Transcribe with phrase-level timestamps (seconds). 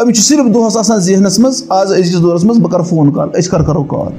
[0.00, 3.28] أمِس چھُ صرف دۄہَس آسان ذہنَس منٛز آز أزکِس دورَس منٛز بہٕ کَرٕ فون کال
[3.38, 4.12] أسۍ کَر کَرو کال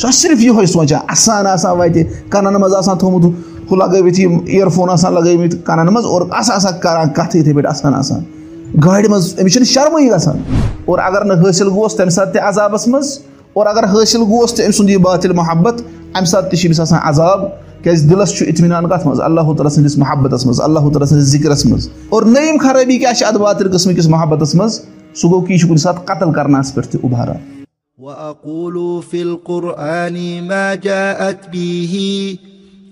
[0.00, 3.24] سُہ صرف یِہوے سونٛچان اَسان آسان وَتہِ کَنَن منٛز آسان تھوٚمُت
[3.70, 7.70] ہُہ لگٲوِتھ یِم اِیرفون آسان لگٲومٕتۍ کَنَن منٛز اور آسان آسان کَران کَتھٕ یِتھٕے پٲٹھۍ
[7.70, 8.22] آسان آسان
[8.84, 10.42] گاڑِ منٛز أمِس چھِنہٕ شرمٕے گژھان
[10.84, 13.18] اور اگر نہٕ حٲصِل گوٚوس تَمہِ ساتہٕ تہِ عذابَس منٛز
[13.52, 15.82] اور اگر حٲصِل گوٚوس تہِ أمۍ سُنٛد یہِ باطِل محبت
[16.14, 17.48] اَمہِ ساتہٕ تہِ چھُ أمِس آسان عذاب.
[17.82, 21.64] کیازِ دِلَس چھُ اطمینان کَتھ منٛز اللہ تعالیٰ سٕنٛدِس محبتَس منٛز اللہ تعالیٰ سٕنٛدِس ذِکرَس
[21.66, 24.80] منٛز اور نٔیِم خرٲبی کیاہ چھِ اَتھ باطِل قٕسمہٕ کِس محبتَس منٛز
[25.14, 27.58] سُہ گوٚو کہِ یہِ چھُ کُنہِ ساتہٕ قتٕل کَرنَس پٮ۪ٹھ تہِ اُبھاران
[27.98, 30.16] وأقول في القرآن
[30.48, 31.94] ما جاءت به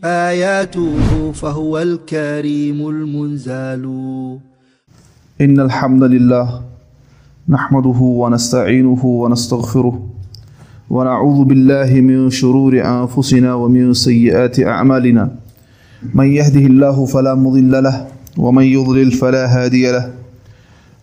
[0.04, 3.84] آياته فهو الكريم المنزال
[5.40, 6.60] إن الحمد لله
[7.48, 10.10] نحمده ونستعينه ونستغفره
[10.90, 15.30] ونعوذ بالله من شرور أنفسنا ومن سيئات أعمالنا
[16.14, 18.06] من يهده الله فلا مضل له
[18.38, 20.15] ومن يضلل فلا هادي له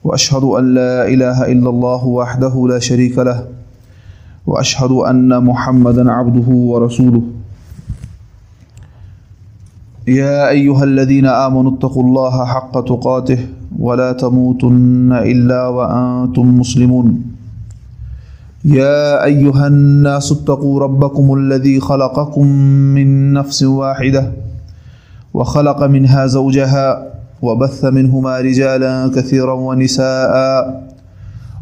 [0.04, 3.48] وأشهد أن لا إله إلا الله وحده لا شريك له
[4.48, 7.22] واشهد ان محمدا عبده ورسوله.
[10.08, 13.40] يا ايها الذين امنوا اتقوا الله حق تقاته
[13.80, 17.24] ولا تموتن الا وانتم مسلمون.
[18.66, 22.48] يا ايها الناس اتقوا ربكم الذي خلقكم
[22.96, 24.32] من نفس واحده
[25.34, 27.13] وخلق منها زوجها
[27.44, 30.34] وبث منهما رجالا كثيرا ونساء.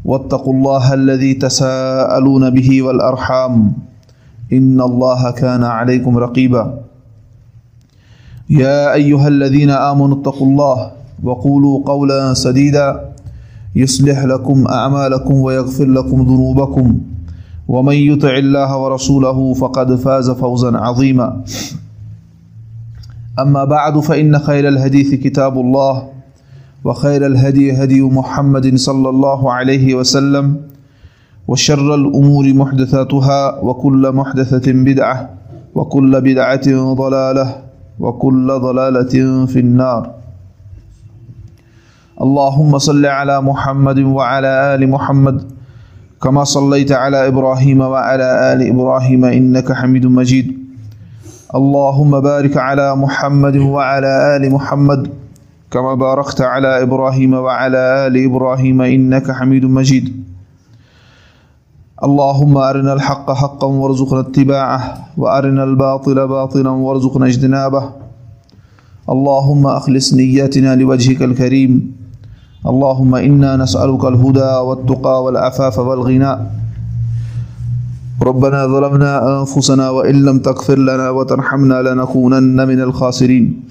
[0.06, 3.74] واتقوا الله الذي تساءلون به والارحام
[4.54, 6.64] ان الله كان عليكم رقيبا.
[8.50, 10.78] يا ايها الذين امنوا اتقوا الله
[11.24, 12.88] وقولوا قولا سديدا.
[13.76, 16.88] يصلح لكم اعمالكم ويغفر لكم ذنوبكم.
[17.68, 21.42] ومن يطع الله ورسوله فقد فاز فوزا عظيما
[23.40, 26.10] اما بعد فان خير الحديث كتاب الله
[26.84, 30.58] وخير الهدي هدي محمد صلى الله عليه وسلم
[31.48, 35.30] وشر الأمور محدثاتها وكل محدثة بدعة
[35.76, 37.56] وكل بدعة ضلالة
[38.00, 40.12] وكل ضلالة في النار.
[42.22, 45.52] اللهم صل على محمد وعلى آل محمد
[46.22, 50.61] كما صليت على إبراهيم وعلى آل إبراهيم إنك حميد مجيد
[51.56, 55.08] اللهم بارك على محمد وعلى آل محمد
[55.72, 60.06] كما باركت على ابراهيم وعلى ال ابراهيم انك حميد مجيد
[62.04, 64.80] اللهم ارنا الحق حقا وارزقنا اتباعه
[65.18, 67.84] وارنا الباطل باطلا وارزقنا اجتنابه
[69.10, 71.96] اللهم اخلص نياتنا لوجهك الكريم
[72.68, 76.34] اللهم انا نسالك الهدى والتقى والعفاف والغنى
[78.24, 83.62] ربنا ظلمنا انفسنا وان لم تغفر لنا وترحمنا لنكونن من الخاسرين.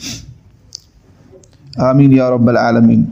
[1.76, 3.04] آمين يا رب العالمين.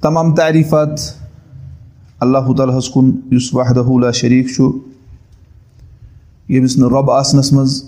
[0.00, 1.00] تمام تعریٖفات.
[2.20, 4.70] اللہ تعالیٰ ہَس کُن یُس وحدہ شریٖف چھُ
[6.48, 7.84] ییٚمِس نہٕ رۄب آسنَس منٛز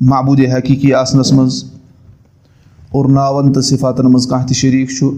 [0.00, 1.73] معبوٗدِ حقیٖقی آسنَس منٛز
[2.96, 5.10] اور ناوَن تہٕ صِفاتَن منٛز کانٛہہ تہِ شریٖک چھُ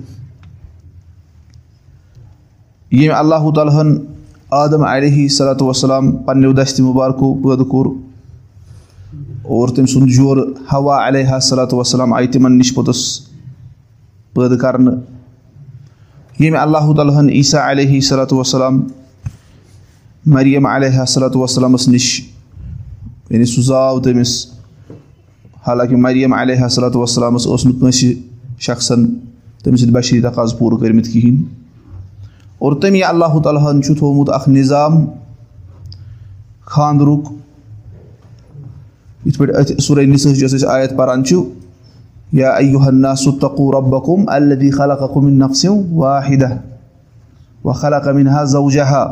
[2.93, 3.97] ییٚمۍ اللہ تعالیٰ ہَن
[4.59, 7.87] عادم علیہ صلاتُ وسلام پنٛنیو دستہِ مُبارکو پٲدٕ کوٚر
[9.43, 13.03] اور تٔمۍ سُنٛد جورٕ ہوا علیہ صلاتُ وسلام آیہِ تِمن نِش پوٚتُس
[14.35, 14.95] پٲدٕ کرنہٕ
[16.41, 18.83] ییٚمہِ اللہ تعالیٰ ہن عیٖسا علیہ صلاتُ وسلام
[20.35, 22.09] مریم علیہ صلاتُ وسلامَس نِش
[23.31, 24.35] یعنی سُہ زاو تٔمِس
[25.67, 28.13] حالانکہِ مریم علیہ صلاتُ وسلامَس اوس نہٕ کٲنٛسہِ
[28.67, 29.07] شخصن
[29.63, 31.45] تٔمِس سۭتۍ بشیٖر تقاض پوٗرٕ کٔرمٕتۍ کِہیٖنۍ
[32.59, 35.05] اور تٔمی اللہ تعالیٰ ہن چھُ تھوٚومُت اکھ نِظام
[36.75, 37.33] خاندرُک
[39.27, 41.43] یِتھ پٲٹھۍ أتھۍ سُرے نِسٕچ یۄس أسۍ آیت پران چھُ
[42.33, 46.57] یا اَیُہنا سُہ تقوٗ رۄبکُم الدی خلقم نفسِم واحدہ
[47.65, 49.05] و خلق امِن ہا زوجہا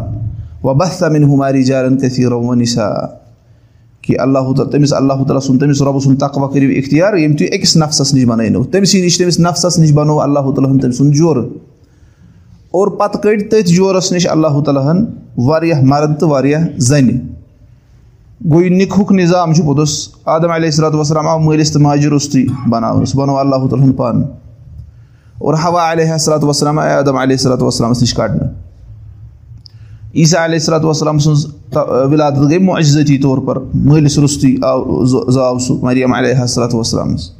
[0.64, 2.88] و بس تمِن ہُماری جارن کثیٖر ونِسا
[4.06, 7.48] کہِ اللہ تعالیٰ تٔمِس اللہ تعالیٰ سُنٛد تٔمِس رۄبہٕ سُنٛد تقوا کٔرِو اِختِیار ییٚمہِ تُہۍ
[7.52, 10.92] أکِس نفسَس نِش بَنٲونو تٔمۍ سٕے نِش تٔمِس نفسَس نِش بَنوو اللہ تعالیٰ ہن تٔمۍ
[10.92, 11.44] سُنٛد جورٕ
[12.70, 15.04] اور پَتہٕ کٔڑۍ تٔتھۍ جورَس نِش اللہ تعالیٰ ہَن
[15.36, 17.14] واریاہ مَرٕد تہٕ واریاہ زَنہِ
[18.50, 22.44] گوٚو یہِ نِکہُک نِظام چھُ پوٚتُس عادم علیہ صلاتُ وسلام آو مٲلِس تہٕ ماجہِ روٚستُے
[22.70, 24.26] بَناونہٕ سُہ بَنوو اللہ تعالیٰ ہُنٛد پانہٕ
[25.38, 28.63] اور ہوا علیہ صلاتُ وسلام آے عادم علیہ صلاتُ وسلامَس نِش کَڑنہٕ
[30.14, 31.46] عیٖسا علیہ صلاتُ وسلام سٕنٛز
[32.10, 37.30] وِلادت گٔے معجزٲتی طور پر مٲلِس روٚستُے آو زاو سُہ مریم علیہ صلاتُ وسلامَس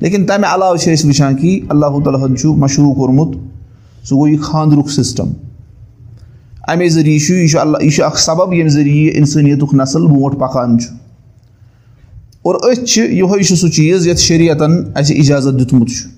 [0.00, 3.36] لیکِن تَمہِ علاوٕ چھِ أسۍ وٕچھان کہِ اللہ تعالیٰ ہَن چھُ مشروٗع کوٚرمُت
[4.08, 5.32] سُہ گوٚو یہِ خاندرُک سِسٹَم
[6.68, 10.06] اَمے ذٔریعہٕ چھُ یہِ چھُ اللہ یہِ چھُ اکھ سبب ییٚمہِ ذٔریعہٕ یہِ اِنسٲنیتُک نسل
[10.06, 10.94] برونٛٹھ پَکان چھُ
[12.42, 16.15] اور أتھۍ چھِ یِہوے چھُ سُہ چیٖز یَتھ شریعتَن اَسہِ اِجازت دیُتمُت چھُ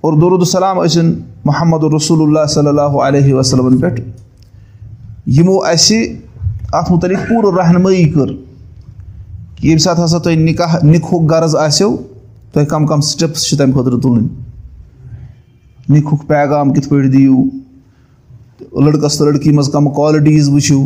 [0.00, 1.12] اور دورُدالسلام ٲسِن
[1.44, 4.00] محمد رسول اللہ صلی اللہُ علیہ وسلمَن پٮ۪ٹھ
[5.38, 5.96] یِمو اَسہِ
[6.72, 11.96] اَتھ مُتعلِق پوٗرٕ رہنمٲیی کٔر کہِ ییٚمہِ ساتہٕ ہسا تۄہہِ نِکاح نِکہُک غرض آسیو
[12.52, 14.28] تۄہہِ کَم کَم سِٹٮ۪پٕس چھِ تَمہِ خٲطرٕ تُلٕنۍ
[15.88, 17.44] نِکہُک پیغام کِتھ پٲٹھۍ دِیِو
[18.84, 20.80] لٔڑکَس تہٕ لٔڑکی منٛز کَم کالٹیٖز وٕچھِو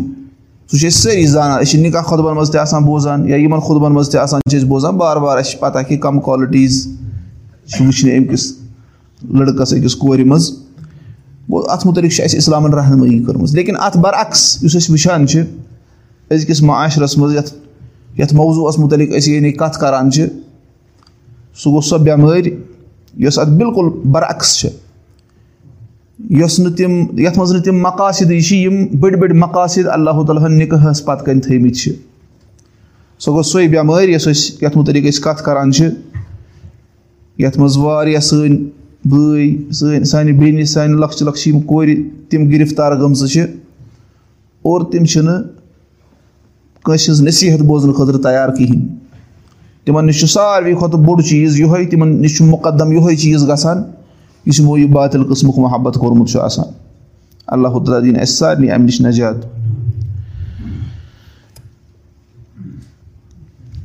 [0.71, 3.61] سُہ چھِ أسۍ سٲری زانان أسۍ چھِ نِکاح خۄطبَن منٛز تہِ آسان بوزان یا یِمَن
[3.61, 6.83] خۄطبَن منٛز تہِ آسان چھِ أسۍ بوزان بار بار اَسہِ چھِ پَتہ کہِ کَم کالٹیٖز
[7.67, 8.62] چھِ وٕچھنہِ أمۍ کِس
[9.31, 10.53] لٔڑکَس أکِس کورِ منٛز
[11.51, 15.41] گوٚو اَتھ مُتعلِق چھِ اَسہِ اِسلامَن رہنمٲیی کٔرمٕژ۔ لیکِن اَتھ بَرعکس یُس أسۍ وٕچھان چھِ
[16.31, 17.55] أزکِس معاشرَس منٛز یَتھ
[18.21, 20.23] یَتھ موضوٗعَس مُتعلِق أسۍ یعنی کَتھ کَران چھِ
[21.57, 22.51] سُہ گوٚو سۄ بٮ۪مٲرۍ
[23.19, 24.69] یۄس اَتھ بِلکُل بَرعکس چھِ۔
[26.31, 30.45] یۄس نہٕ تِم یَتھ منٛز نہٕ تِم مقاصدٕے چھِ یِم بٔڑۍ بٔڑۍ مقاصد اللہ تعالیٰ
[30.45, 31.93] ہَن نِکاحَس پَتہٕ کَنۍ تھٲیمٕتۍ چھِ۔
[33.19, 35.87] سۄ گوٚو سۄے بٮ۪مٲرۍ یۄس أسۍ یَتھ مُتعلِق أسۍ کَتھ کَران چھِ
[37.39, 38.57] یَتھ منٛز واریاہ سٲنۍ
[39.05, 41.97] بٲے سٲنۍ سانہِ بیٚنہِ سانہِ لۄکچہِ لۄکچہِ یِم کورِ
[42.31, 43.43] تِم گِرفتار گٔمژٕ چھِ
[44.63, 45.43] اور تِم چھِنہٕ
[46.85, 48.89] کٲنٛسہِ ہٕنٛز نصیٖحت بوزنہٕ خٲطرٕ تیار کِہیٖنۍ
[49.85, 53.83] تِمَن نِش چھُ ساروی کھۄتہٕ بوٚڑ چیٖز یِہوٚے تِمَن نِش چھُ مُقدم یِہوٚے چیٖز گژھان
[54.47, 56.73] یُس یِمو یہِ باتِل قٕسمُک محبت کوٚرمُت چھُ آسان
[57.47, 59.45] اللہ تعالیٰ دِیِن اَسہِ سارنٕے اَمہِ نِش نجات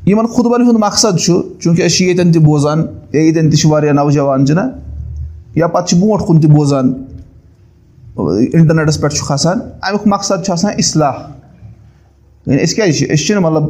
[0.07, 3.71] یِمَن خُطبَن ہُنٛد مقصد چھُ چوٗنٛکہِ أسۍ چھِ ییٚتٮ۪ن تہِ بوزان یا ییٚتٮ۪ن تہِ چھِ
[3.71, 4.61] واریاہ نوجوان چھِنہ
[5.57, 7.03] یا پَتہٕ چھِ برونٛٹھ کُن تہِ بوزان
[8.53, 11.13] اِنٹرنیٹَس پٮ۪ٹھ چھُ کھسان اَمیُک مقصد چھُ آسان اِصلاح۔
[12.45, 13.63] یعنی أسۍ کیازِ چھِ؟ أسۍ چھِنہٕ مطلب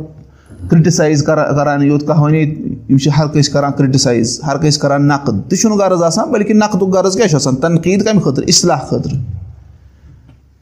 [0.69, 2.41] کِرٛٹِسایز کَران کَرانٕے یوت کانٛہہ وَنے
[2.89, 6.55] یِم چھِ ہر کٲنٛسہِ کَران کِرٛٹِسایز ہر کٲنٛسہِ کَران نَقٕد۔ تہِ چھُنہٕ غرض آسان بٔلکہِ
[6.55, 9.17] نَقدُک غرض کیاہ چھُ آسان؟ تنقیٖد کَمہِ خٲطرٕ؟ اِصلاح خٲطرٕ۔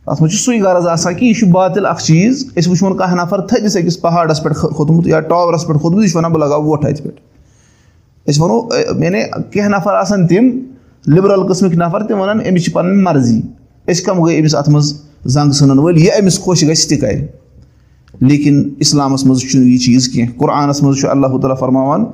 [0.05, 3.23] اَتھ منٛز چھُ سُے غرض آسان کہِ یہِ چھُ باتِل اَکھ چیٖز۔ أسۍ وٕچھون کانٛہہ
[3.23, 6.63] نَفر تھٔدِس أکِس پہاڑَس پٮ۪ٹھ کھوٚتمُت یا ٹاورَس پٮ۪ٹھ کھوٚتمُت یہِ چھُ وَنان بہٕ لگاو
[6.63, 7.19] وۄٹھ اَتہِ پٮ۪ٹھ۔
[8.29, 8.69] أسۍ وَنو
[9.03, 9.19] یعنی
[9.51, 10.49] کینٛہہ نَفر آسان تِم
[11.07, 13.41] لِبرَل قٕسمٕکۍ نَفر تِم وَنان أمِس چھِ پَنٕنۍ مرضی
[13.91, 14.93] أسۍ کَم گٔے أمِس اَتھ منٛز
[15.25, 17.21] زنٛگ ژھٕنَن وٲلۍ یہِ أمِس خۄش گژھِ تہِ کَرِ
[18.27, 22.05] لیکِن اِسلامَس منٛز چھُنہٕ یہِ چیٖز کینٛہہ قۄرآنَس منٛز چھُ اللہ تعالیٰ فرماوان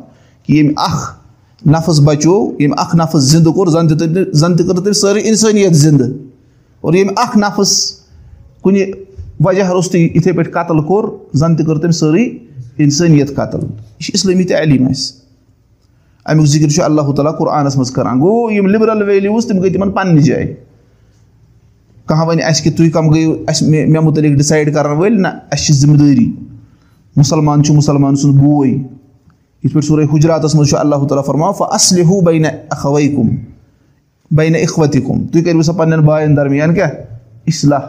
[0.45, 4.65] کہِ ییٚمہِ اَکھ نفٕظ بَچو ییٚمہِ اَکھ نفٕظ زِندٕ کوٚر زَن تہِ تٔمۍ زَن تہِ
[4.67, 6.11] کٔر تٔمۍ سٲرٕے اِنسٲنیت زِندٕ
[6.81, 7.71] اور ییٚمہِ اَکھ نفٕظ
[8.61, 8.91] کُنہِ
[9.45, 11.09] وجہ روٚستُے یِتھَے پٲٹھۍ قتٕل کوٚر
[11.39, 12.23] زَن تہِ کٔر تٔمۍ سٲرٕے
[12.83, 15.20] اِنسٲنیت قتٕل یہِ چھِ اِسلٲمی تعلیٖم اَسہِ
[16.25, 19.91] اَمیُک ذِکِر چھُ اللہ تعالیٰ قۄرآنَس منٛز کَران گوٚو یِم لِبرَل ویلیوٗز تِم گٔے تِمَن
[19.91, 20.53] پنٛنہِ جایہِ
[22.05, 23.33] کانٛہہ وَنہِ اَسہِ کہِ تُہۍ کَم گٔیو
[23.69, 26.31] مےٚ مُتعلِق ڈِسایڈ کَرَن وٲلۍ نہ اَسہِ چھِ ذِمہٕ دٲری
[27.15, 31.63] مُسلمان چھُ مُسلمان سُنٛد بوے یِتھ پٲٹھۍ سورُے حُجراتَس منٛز چھُ اللہ تعالیٰ فرماو فہ
[31.73, 32.37] اَصلہِ ہوٗ بَے
[32.69, 33.29] اَخوَے کُم
[34.35, 36.91] بَے نہ کُم تُہۍ کٔرِو سا پنٛنٮ۪ن بایَن درمیان کیٛاہ
[37.47, 37.81] اِصلاح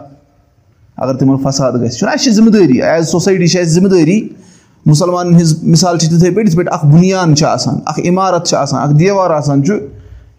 [0.97, 4.21] اگر تِمَن فساد گژھِ چھُنہ اَسہِ چھِ ذِمہٕ دٲری ایز سوسایٹی چھِ اَسہِ ذِمہٕ دٲری
[4.87, 8.57] مُسلمانَن ہِنٛز مِثال چھِ تِتھَے پٲٹھۍ یِتھ پٲٹھۍ اَکھ بُنیان چھِ آسان اَکھ عمارت چھِ
[8.57, 9.75] آسان اَکھ دیوار آسان چھُ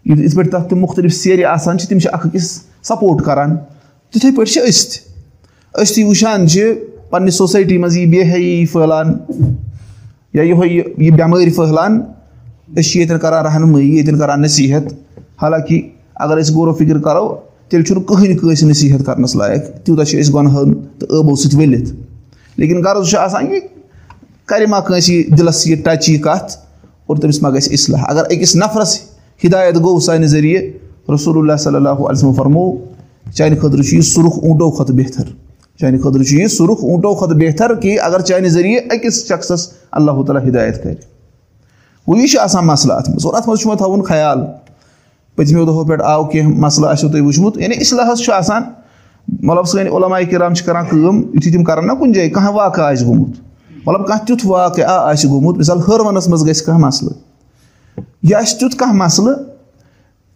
[0.05, 3.55] یِتھ پٲٹھۍ تَتھ تِم مُختٔلِف سیرِ آسان چھِ تِم چھِ اَکھ أکِس سَپوٹ کَران۔
[4.13, 5.13] تِتھَے پٲٹھۍ چھِ أسۍ تہِ۔
[5.83, 6.73] أسۍ تہِ وٕچھان چھِ
[7.09, 9.17] پنٛنہِ سوسایٹی منٛز یی بے حیٲیی پھٔہلان
[10.33, 12.01] یا یِہوٚے یہِ بٮ۪مٲرۍ پھٔہلان
[12.75, 14.93] أسۍ چھِ ییٚتٮ۪ن کَران رہنمٲیی ییٚتٮ۪ن کَران نصیٖحت۔
[15.41, 15.81] حالانکہِ
[16.15, 17.35] اگر أسۍ غورو فِکِر کَرو
[17.69, 21.91] تیٚلہِ چھُنہٕ کٕہٕنۍ کٲنٛسہِ نصیٖحت کَرنَس لایق۔ تیوٗتاہ چھِ أسۍ گۄنہَن تہٕ ٲبو سۭتۍ ؤلِتھ۔
[22.57, 23.59] لیکِن غرض چھُ آسان کہِ
[24.49, 26.57] کَرِ ما کٲنٛسہِ دِلَس یہِ ٹَچ یہِ کَتھ
[27.07, 28.97] اور تٔمِس ما گژھِ اِصلاح اگر أکِس نفرَس
[29.43, 32.65] ہِدایت گوٚو سانہِ ذٔریعہٕ رسول اللہ صلی اللہُ علیہم فرمو
[33.35, 35.29] چانہِ خٲطرٕ چھُ یہِ سُرُخ اوٗنٛٹو کھۄتہٕ بہتر
[35.79, 40.21] چانہِ خٲطرٕ چھُ یہِ سُرُخ اوٗنٛٹو کھۄتہٕ بہتر کہِ اگر چانہِ ذٔریعہٕ أکِس شخصَس اللہ
[40.27, 40.95] تعالیٰ ہِدایت کَرِ
[42.07, 44.45] گوٚو یہِ چھُ آسان مَسلہٕ اَتھ منٛز اور اَتھ منٛز چھُ مےٚ تھاوُن خیال
[45.35, 48.63] پٔتمیو دۄہو پٮ۪ٹھ آو کینٛہہ مَسلہٕ آسیو تۄہہِ وٕچھمُت یعنی اِصلاحَس چھُ آسان
[49.41, 52.91] مطلب سٲنۍ علما کِرام چھِ کَران کٲم یُتھُے تِم کَرَن نا کُنہِ جایہِ کانٛہہ واقعہٕ
[52.91, 53.52] آسہِ گوٚمُت
[53.85, 57.13] مطلب کانٛہہ تیُتھ واقعہٕ آسہِ گوٚمُت مِثال ہٲروَنَس منٛز گژھِ کانٛہہ مَسلہٕ
[58.23, 59.35] یہِ آسہِ تیُتھ کانٛہہ مَسلہٕ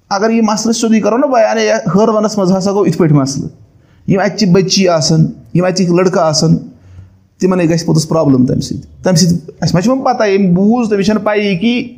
[0.10, 3.50] اگر یہِ مَسلہٕ سیوٚدُے کَرو نا بَیانے یا ہٲروَنَس منٛز ہسا گوٚو یِتھ پٲٹھۍ مَسلہٕ
[4.08, 6.58] یِم اَتہِ چہِ بٔچی آسَن یِم اَتِکۍ لٔڑکہٕ آسَن
[7.39, 10.89] تِمَنٕے گژھِ پوٚتُس پرٛابلِم تَمہِ سۭتۍ تَمہِ سۭتۍ اَسہِ ما چھِ وۄنۍ پَتہ ییٚمۍ بوٗز
[10.89, 11.98] تٔمِس چھَنہٕ پَیی کہِ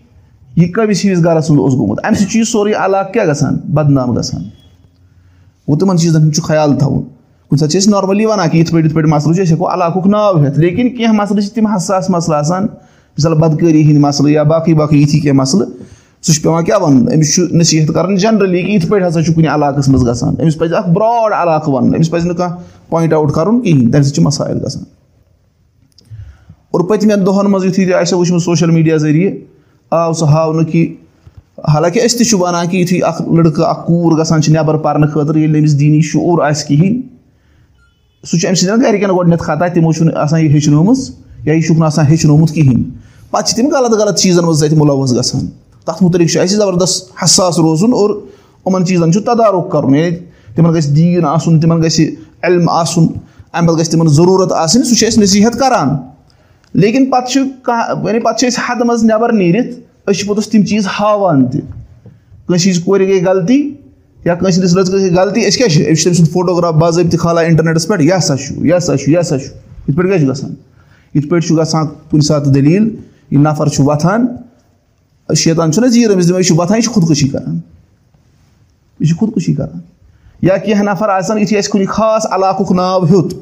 [0.56, 3.58] یہِ کٔمِس ہِوِس گَرَس منٛز اوس گوٚمُت اَمہِ سۭتۍ چھُ یہِ سورُے علاقہٕ کیٛاہ گژھان
[3.74, 7.03] بَدنام گژھان گوٚو تِمَن چیٖزَن ہُنٛد چھُ خیال تھاوُن
[7.50, 9.74] کُنہِ ساتہٕ چھِ أسۍ نارمٔلی وَنان کہِ یِتھ پٲٹھۍ یِتھ پٲٹھۍ مَسلہٕ چھُ أسۍ ہٮ۪کو
[9.74, 12.63] علاقُک ناو ہٮ۪تھ لیکِن کینٛہہ مَسلہٕ چھِ تِم حساس مَسلہٕ آسان
[13.18, 15.68] مِثال بَدکٲری ہِنٛدۍ مَسلہٕ یا باقٕے باقٕے یِتھی کینٛہہ مَسلہٕ
[16.22, 19.34] سُہ چھُ پٮ۪وان کیٛاہ وَنُن أمِس چھُ نصیٖحت کَرُن جَنرٔلی کہِ یِتھ پٲٹھۍ ہسا چھُ
[19.36, 22.58] کُنہِ علاقَس منٛز گژھان أمِس پَزِ اکھ برٛاڈ علاقہٕ وَنُن أمِس پَزِ نہٕ کانٛہہ
[22.89, 24.84] پویِنٛٹ آوُٹ کَرُن کِہیٖنۍ تَمہِ سۭتۍ چھِ مَسایل گژھان
[26.72, 29.38] اور پٔتمٮ۪ن دۄہَن منٛز یُتھُے تہِ آسیو وٕچھمُت سوشَل میٖڈیا ذٔریعہٕ
[29.91, 30.88] آو سُہ ہاونہٕ کہِ
[31.74, 35.10] حالانکہِ أسۍ تہِ چھُ وَنان کہِ یُتھُے اَکھ لٔڑکہٕ اَکھ کوٗر گژھان چھِ نٮ۪بَر پَرنہٕ
[35.13, 37.01] خٲطرٕ ییٚلہِ نہٕ أمِس دیٖنی شعوٗر آسہِ کِہیٖنۍ
[38.28, 41.00] سُہ چھُ اَمہِ سۭتۍ گَرِکٮ۪ن گۄڈٕنٮ۪تھ خطا تِمو چھُنہٕ آسان یہِ ہیٚچھنٲومٕژ
[41.46, 42.84] یا یہِ چھُکھ نہٕ آسان ہیٚچھنومُت کِہیٖنۍ
[43.32, 45.46] پَتہٕ چھِ تِم غلط غلط چیٖزَن منٛز تَتہِ مُلوث گژھان
[45.86, 48.10] تَتھ مُتعلِق چھُ اَسہِ زَبردست حساس روزُن اور
[48.66, 50.16] یِمَن چیٖزَن چھُ تدارُک کَرُن یعنی
[50.56, 52.06] تِمَن گژھِ دیٖن آسُن تِمَن گژھِ
[52.44, 53.06] علم آسُن
[53.54, 55.96] اَمہِ پَتہٕ گژھِ تِمَن ضروٗرت آسٕنۍ سُہ چھُ اَسہِ نصیٖحت کَران
[56.74, 60.50] لیکِن پَتہٕ چھُ کانٛہہ یعنی پَتہٕ چھِ أسۍ حدٕ منٛز نٮ۪بر نیٖرِتھ أسۍ چھِ پوٚتُس
[60.50, 61.62] تِم چیٖز ہاوان تہِ
[62.48, 63.62] کٲنٛسہِ ہِنٛز کورِ گٔے غلطی
[64.26, 67.20] یا کٲنٛسہِ ہِنٛدِس لٔڑکَس گٔے غلطی أسۍ کیٛاہ چھِ أسۍ چھِ تٔمۍ سُنٛد فوٹوگراف باضٲبطہٕ
[67.20, 69.48] کھالان اِنٹرنیٹَس پٮ۪ٹھ یہِ ہسا چھُ یہِ ہسا چھُ یہِ ہسا چھُ
[69.88, 70.54] یِتھ پٲٹھۍ کیٛاہ چھُ گژھان
[71.14, 72.90] یِتھ پٲٹھۍ چھُ گژھان کُنہِ ساتہٕ دٔلیٖل
[73.32, 74.28] یہِ نَفر چھُ وۄتھان
[75.38, 77.60] شیطان چھُنہ زیٖر أمِس دِوان یہِ چھُ وۄتھان یہِ چھُ خودکٔشی کران
[79.00, 79.80] یہِ چھُ خودکٔشی کران
[80.42, 83.34] یا کیٚنٛہہ نَفر آسان یُتھُے اَسہِ کُنہِ خاص علاقُک ناو ہیوٚت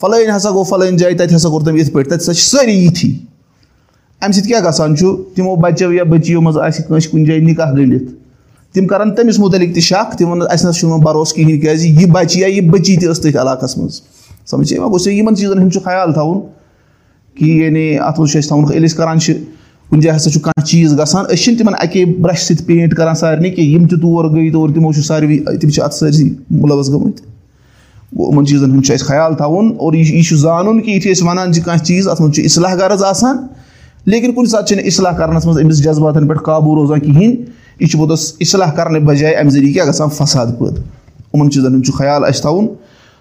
[0.00, 2.76] فلٲنۍ ہسا گوٚو فلٲنۍ جایہِ تَتہِ ہسا کوٚر تٔمۍ یِتھ پٲٹھۍ تَتہِ ہسا چھِ سٲری
[2.84, 3.10] یِتھی
[4.22, 7.72] اَمہِ سۭتۍ کیاہ گژھان چھُ تِمو بَچو یا بٔچیو منٛز آسہِ کٲنٛسہِ کُنہِ جایہِ نِکاح
[7.72, 8.10] گٔنڈِتھ
[8.74, 11.86] تِم کَرَن تٔمِس مُتعلِق تہِ شَک تِم وَنان اَسہِ نہ سا چھُنہٕ بروسہٕ کِہیٖنۍ کیازِ
[11.86, 14.00] یہِ بَچہِ یا یہِ بٔچی تہِ ٲس تٔتھۍ علاقَس منٛز۔
[14.46, 16.40] سَمجھ وۄنۍ گوٚژھ یِمَن چیٖزَن ہُنٛد چھُ خیال تھاوُن
[17.34, 19.34] کہِ یعنی اَتھ منٛز چھُ اَسہِ تھاوُن ییٚلہِ أسۍ کَران چھِ
[19.90, 23.14] کُنہِ جایہِ ہَسا چھُ کانٛہہ چیٖز گژھان أسۍ چھِنہٕ تِمَن اَکے برٛش سۭتۍ پینٛٹ کَران
[23.14, 26.90] سارنٕے کینٛہہ یِم تہِ تور گٔے تور تِمو چھُ ساروی تِم چھِ اَتھ سٲرسٕے مُلوث
[26.90, 27.24] گٔمٕتۍ۔
[28.16, 31.26] گوٚو یِمَن چیٖزَن ہُنٛد چھُ اَسہِ خیال تھاوُن اور یہِ چھُ زانُن کہِ یُتھُے أسۍ
[31.28, 33.36] وَنان چھِ کانٛہہ چیٖز اَتھ منٛز چھُ اِصلاح غرض آسان
[34.06, 37.34] لیکِن کُنہِ ساتہٕ چھِنہٕ اِصلاح کَرنَس منٛز أمِس جذباتَن پٮ۪ٹھ قابوٗ روزان کِہیٖنۍ
[37.80, 40.80] یہِ چھُ پوٚتُس اِصلاح کَرنہٕ بَجاے اَمہِ ذٔریعہٕ کیاہ گژھان فساد پٲدٕ
[41.34, 42.66] یِمَن چیٖزَن ہُنٛد چھُ خیال اَسہِ تھاوُن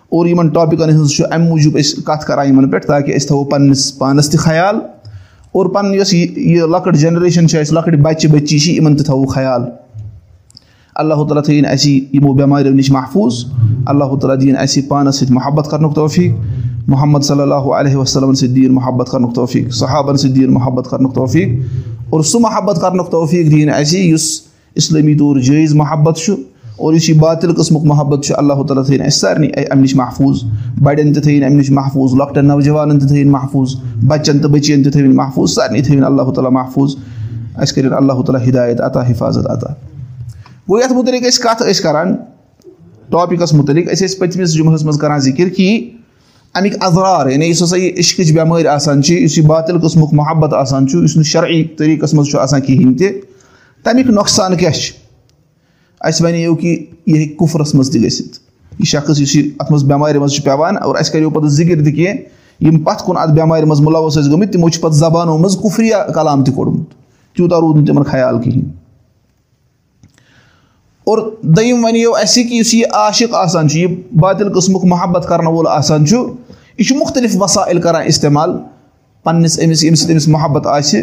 [0.09, 3.43] اور یِمَن ٹاپِکَن ہٕنٛز چھُ اَمہِ موٗجوٗب أسۍ کَتھ کَران یِمَن پٮ۪ٹھ تاکہِ أسۍ تھاوو
[3.43, 4.75] پَنٕنِس پانَس تہِ خیال
[5.51, 9.25] اور پَنٕنۍ یۄس یہِ لۄکٕٹ جَنریشَن چھِ اَسہِ لۄکٕٹۍ بَچہِ بٔچی چھِ یِمَن تہِ تھاوو
[9.25, 9.61] خیال
[10.95, 13.43] اللہ تعالیٰ تھٲیِن اَسہِ یِمو بٮ۪ماریو نِش محفوٗظ
[13.85, 18.53] اللہ تعالیٰ دِیِن اَسہِ پانَس سۭتۍ محبت کَرنُک توفیٖق محمد صلی اللہُ علیہ وسلمَن سۭتۍ
[18.55, 21.49] دِیِن محبت کَرنُک توفیٖق صحابَن سۭتۍ دِیِن محبت کَرنُک توفیٖق
[22.09, 24.46] اور سُہ محبت کَرنُک توفیٖق دِیِن اَسہِ یُس
[24.77, 26.33] اِسلٲمی طور جٲیِز محبت چھُ
[26.77, 30.43] اور یُس یہِ باتِل قٕسمُک محبت چھُ اللہ تعالیٰ تھٲیِن اَسہِ سارنٕے اَمہِ نِش محفوٗظ
[30.83, 33.75] بَڑٮ۪ن تہِ تھٲیِن اَمہِ نِش محفوٗظ لۄکٹٮ۪ن نوجوانَن تہِ تھٲیِن محفوٗظ
[34.07, 36.95] بَچَن تہٕ بٔچِیَن تہِ تھٲوِن محفوٗظ سارنٕے تھٲوِن اللہ تعالیٰ محفوٗظ۔
[37.55, 39.73] اَسہِ کٔرِنۍ اللہ تعالیٰ ہِدایت عطا حِفاظت عطا۔
[40.69, 42.15] گوٚو یَتھ مُتعلِق أسۍ کَتھ ٲسۍ کَران
[43.11, 45.89] ٹاپِکَس مُتعلِق أسۍ ٲسۍ پٔتمِس جُمعس منٛز کَران ذِکِر کہِ
[46.53, 50.53] اَمِکۍ اَزرار یعنی یُس ہَسا یہِ اِشقٕچ بٮ۪مٲرۍ آسان چھِ یُس یہِ باتِل قٕسمُک محبت
[50.53, 53.07] آسان چھُ یُس نہٕ شرعی طٔریٖقَس منٛز چھُ آسان کِہیٖنۍ تہِ
[53.87, 54.93] تَمیُک نۄقصان کیاہ چھُ
[56.07, 58.39] اَسہِ وَنیو کہِ یہِ ہیٚکہِ کُفرَس منٛز تہِ گٔژھِتھ
[58.79, 61.83] یہِ شخص یُس یہِ اَتھ منٛز بٮ۪مارِ منٛز چھُ پیٚوان اور اَسہِ کَریو پَتہٕ ذِکِر
[61.83, 65.37] تہِ کینٛہہ یِم پَتھ کُن اَتھ بٮ۪مارِ منٛز مُلوث ٲسۍ گٔمٕتۍ تِمو چھِ پَتہٕ زبانو
[65.37, 66.93] منٛز کُفرِیا کلام تہِ کوٚڑمُت
[67.35, 68.65] تیوٗتاہ روٗد نہٕ تِمَن خیال کِہیٖنۍ
[71.03, 75.47] اور دوٚیِم وَنیو اَسہِ کہِ یُس یہِ عاشق آسان چھُ یہِ بادِل قٕسمُک محبت کَرن
[75.47, 76.17] وول آسان چھُ
[76.77, 78.57] یہِ چھُ مُختٔلِف وسایل کَران اِستعمال
[79.23, 81.01] پنٛنِس أمِس ییٚمہِ سۭتۍ أمِس محبت آسہِ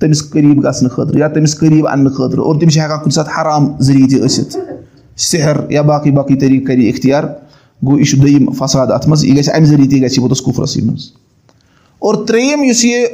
[0.00, 3.40] تٔمِس قریٖب گژھنہٕ خٲطرٕ یا تٔمِس قریٖب اَننہٕ خٲطرٕ اور تِم چھِ ہٮ۪کان کُنہِ ساتہٕ
[3.40, 4.56] حرام ذٔریعہٕ تہِ ٲسِتھ
[5.30, 7.24] سحر یا باقٕے باقٕے طٔریٖقہٕ یہِ اِختیار
[7.86, 10.40] گوٚو یہِ چھُ دوٚیِم فساد اَتھ منٛز یہِ گژھِ اَمہِ ذٔریعہٕ تہِ گژھِ یہِ پوٚتُس
[10.42, 11.10] کُفرَسٕے منٛز
[11.98, 13.06] اور ترٛیٚیِم یُس یہِ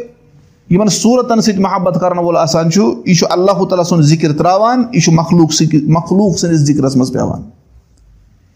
[0.71, 4.85] یِمن صوٗرتَن سۭتۍ محبت کَرن وول آسان چھُ یہِ چھُ اللہ تعالیٰ سُنٛد ذِکِر ترٛاوان
[4.93, 7.43] یہِ چھُ مخلوٗق سۭتۍ مخلوٗق سٕنٛدِس ذِکرَس منٛز پیٚوان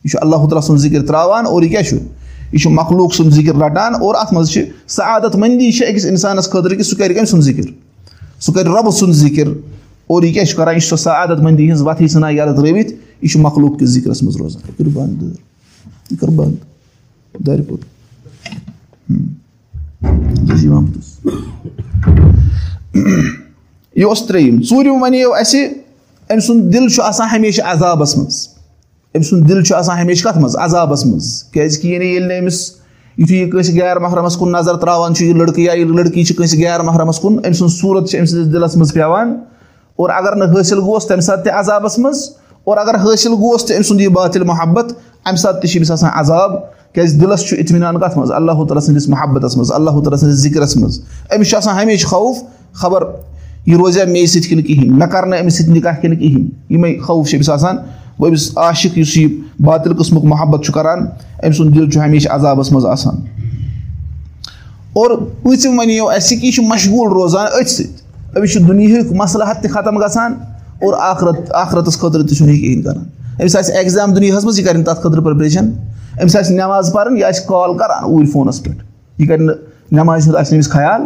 [0.04, 1.96] یہِ چھُ اللہ تعالیٰ سُنٛد ذِکِر ترٛاوان اور یہِ کیاہ چھُ
[2.52, 6.50] یہِ چھُ مخلوٗق سُنٛد ذِکِر رَٹان اور اَتھ منٛز چھِ سعادت منٛدی چھِ أکِس اِنسانَس
[6.50, 7.87] خٲطرٕ کہِ سُہ کَرِ کٔمۍ سُنٛد ذِکِر
[8.40, 9.48] سُہ کَرِ رۄبہٕ سُنٛد ذِکِر.
[10.06, 12.92] اور یہِ کیاہ چھُ کران یہِ چھُ سۄ سعادت منٛدی ہِنٛز وَتھٕے ژھٕنان یَلہٕ ترٲوِتھ
[13.22, 15.22] یہِ چھُ مخلوٗق کِس ذِکرَس منٛز روزان یہِ کٔر بنٛد
[16.10, 17.80] یہِ کٔر بنٛد دارِ پوٚت
[23.96, 25.66] یہِ اوس ترٛیٚیِم ژوٗرِم وَنیو اَسہِ
[26.30, 28.48] أمۍ سُنٛد دِل چھُ آسان ہمیشہِ عذابَس منٛز
[29.14, 32.38] أمۍ سُنٛد دِل چھُ آسان ہمیشہِ کَتھ منٛز عذابَس منٛز کیازِ کہِ یعنی ییٚلہِ نہٕ
[32.38, 32.77] أمِس
[33.18, 36.36] یِتھُے یہِ کٲنٛسہِ غیر محرمَس کُن نظر ترٛاوان چھُ یہِ لٔڑکہٕ یا ییٚلہِ لٔڑکی چھِ
[36.36, 39.36] کٲنٛسہِ غیر محرمَس کُن أمۍ سٕنٛز صوٗرت چھِ أمۍ سٕنٛدِس دِلَس منٛز پیٚوان
[39.96, 42.18] اور اگر نہٕ حٲصِل گوٚوس تَمہِ ساتہٕ تہِ عذابَس منٛز
[42.64, 44.92] اور اگر حٲصِل گوٚوس تہِ أمۍ سُنٛد یہِ باتِل محبت
[45.24, 46.52] اَمہِ ساتہٕ تہِ چھِ أمِس آسان عذاب
[46.94, 50.76] کیازِ دِلَس چھُ اطمینان کَتھ منٛز اللہ تعالیٰ سٕنٛدِس محبتَس منٛز اللہ تعالیٰ سٕنٛدِس ذِکرَس
[50.76, 51.00] منٛز
[51.34, 52.36] أمِس چھُ آسان ہمیشہِ خوف
[52.72, 53.04] خبر
[53.66, 56.98] یہِ روزیا مے سۭتۍ کِنہٕ کِہیٖنۍ مےٚ کَرٕ نہٕ أمِس سۭتۍ نِکاح کِنہٕ کِہیٖنۍ یِمے
[57.06, 57.76] خوف چھِ أمِس آسان
[58.20, 59.28] گوٚو أمِس عاشق یُس یہِ
[59.60, 60.98] باتِل قٕسمُک محبت چھُ کَران
[61.42, 63.16] أمۍ سُنٛد دِل چھُ ہمیشہِ عذابَس منٛز آسان
[64.92, 65.10] اور
[65.42, 69.70] پوٗژِم وَنیو اَسہِ کہِ یہِ چھُ مشغوٗل روزان أتھۍ سۭتۍ أمِس چھُ دُنہِکۍ مَسلہٕ تہِ
[69.70, 70.34] ختم گژھان
[70.82, 73.04] اور اَکھ آخرَتَس خٲطرٕ تہِ چھُنہٕ یہِ کِہیٖنۍ کَران
[73.40, 75.70] أمِس آسہِ ایٚگزام دُنیاہَس منٛز یہِ کَرِ نہٕ تَتھ خٲطرٕ پرٛٮ۪پریشَن
[76.22, 78.84] أمِس آسہِ نٮ۪ماز پَرٕنۍ یہِ آسہِ کال کَران اوٗرۍ فونَس پٮ۪ٹھ
[79.18, 79.56] یہِ کَرِ نہٕ
[79.92, 81.02] نٮ۪مازِ ہُنٛد آسہِ نہٕ أمِس خیال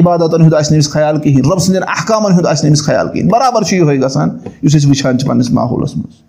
[0.00, 3.08] عبادتَن ہُنٛد آسہِ نہٕ أمِس خیال کِہیٖنۍ رۄب سٕنٛدٮ۪ن احکامَن ہُنٛد آسہِ نہٕ أمِس خیال
[3.08, 4.28] کِہیٖنۍ برابر چھُ یِہوے گژھان
[4.62, 6.25] یُس أسۍ وٕچھان چھِ پَنٕنِس ماحولَس منٛز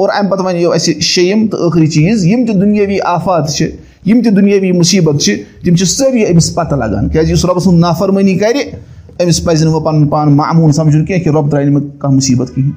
[0.00, 3.70] اور اَمہِ پَتہٕ وَنیو اَسہِ شیٚیِم تہٕ ٲخری چیٖز یِم تہِ دُنیٲوی آفات چھِ
[4.06, 7.80] یِم تہِ دُنیٲوِی مُصیٖبت چھِ تِم چھِ سٲری أمِس پتہ لگان۔ کیٛازِ یُس رۄبہٕ سُنٛد
[7.80, 8.56] نافرمٲنی کَرِ
[9.22, 12.16] أمِس پَزِ نہٕ وۄنۍ پَنُن پان اَموٗل سَمجُن کیٚنٛہہ کہِ رۄب درٛایہِ نہٕ مےٚ کانٛہہ
[12.16, 12.72] مُصیٖبت کِہیٖنۍ۔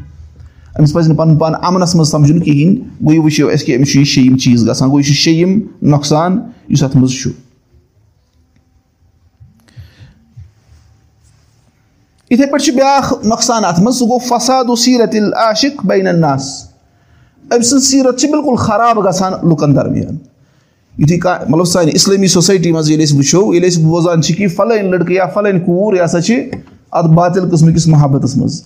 [0.79, 3.91] أمِس پَزِ نہٕ پَنُن پان اَمنَس منٛز سَمجُن کِہیٖنۍ۔ گوٚو یہِ وٕچھو اَسہِ کہِ أمِس
[3.91, 6.39] چھُ یہِ شیٚیِم چیٖز گژھان گوٚو یہِ چھِ شیٚیِم نۄقصان
[6.69, 7.31] یُس اَتھ منٛز چھُ۔
[12.29, 15.85] اِتھَے پٲٹھۍ چھِ بیٛاکھ نۄقصان اَتھ منٛز سُہ گوٚو فصاد و سیٖرت ال عاشِق
[17.53, 20.17] أمۍ سٕنٛز سیٖرت چھِ بِلکُل خراب گژھان لُکَن درمیان
[20.97, 24.47] یُتھُے کانٛہہ مطلب سانہِ اِسلٲمی سوسایٹی منٛز ییٚلہِ أسۍ وٕچھو ییٚلہِ أسۍ بوزان چھِ کہِ
[24.55, 26.35] فلٲنۍ لٔڑکہٕ یا فلٲنۍ کوٗر یہِ ہسا چھِ
[26.91, 28.61] اَتھ باطِل قٕسمٕکِس محبتَس منٛز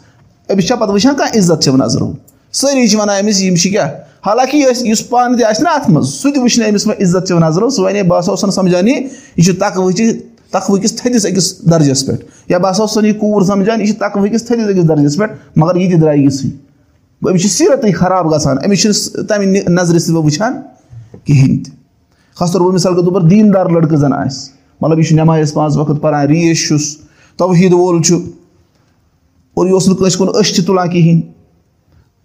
[0.52, 2.12] أمِس چھا پَتہٕ وٕچھان کانٛہہ عزت چھِ نظرو
[2.54, 3.90] سٲری چھِ وَنان أمِس یِم چھِ کیٛاہ
[4.26, 7.02] حالانکہِ أسۍ یُس پانہٕ تہِ آسہِ نا اَتھ منٛز سُہ تہِ وٕچھِ نہٕ أمِس وۄنۍ
[7.04, 8.98] عزت چھِ نظرو سُہ وَنے بہٕ ہسا اوسُن سَمجھان یہِ
[9.38, 10.12] یہِ چھُ تَکوٕچہِ
[10.52, 13.98] تَکوٕ کِس تھٔدِس أکِس درجَس پٮ۪ٹھ یا بہٕ ہسا اوسُن یہِ کوٗر سَمجھان یہِ چھِ
[14.00, 16.50] تَکوٕ کِس تھٔدِس أکِس درجَس پٮ۪ٹھ مگر یہِ تہِ درٛاے یِژھٕے
[17.26, 20.54] أمِس چھِ سیٖرتٕے خراب گژھان أمِس چھِنہٕ تَمہِ نظرِ سۭتۍ بہٕ وٕچھان
[21.26, 21.72] کِہیٖنۍ تہِ
[22.38, 25.78] خاص طور مِثال کے طور پر دیٖندار لٔڑکہٕ زَن آسہِ مطلب یہِ چھُ نٮ۪ماز پانٛژھ
[25.78, 26.98] وقت پَران ریش چھُس
[27.38, 28.16] توحیٖد وول چھُ
[29.54, 31.22] اور یہِ اوس نہٕ کٲنٛسہِ کُن أچھ تہِ تُلان کِہیٖنۍ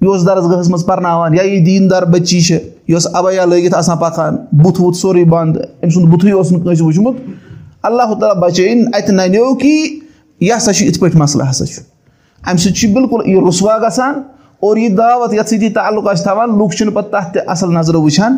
[0.01, 1.35] یہِ اوس درسگاہَس منٛز پَرناوان.
[1.35, 2.53] یا یہِ دیٖندار بٔچی چھِ
[2.89, 6.63] یہِ ٲس اَبیا لٲگِتھ آسان پَکان بُتھ وُتھ سورُے بنٛد أمۍ سُنٛد بُتھُے اوس نہٕ
[6.63, 7.17] کٲنٛسہِ وٕچھمُت
[7.83, 10.01] اللہ تعالیٰ بَچٲیِن اَتہِ نَنیو کہِ
[10.41, 11.83] یہِ ہسا چھُ یِتھ پٲٹھۍ مَسلہٕ ہسا چھُ
[12.47, 14.23] اَمہِ سۭتۍ چھُ بِلکُل یہِ رُسوا گژھان
[14.63, 17.75] اور یہِ دعوت یَتھ سۭتۍ یہِ تعلُق آسہِ تھاوان لُکھ چھِنہٕ پَتہٕ تَتھ تہِ اَصٕل
[17.75, 18.33] نظرٕ وٕچھان۔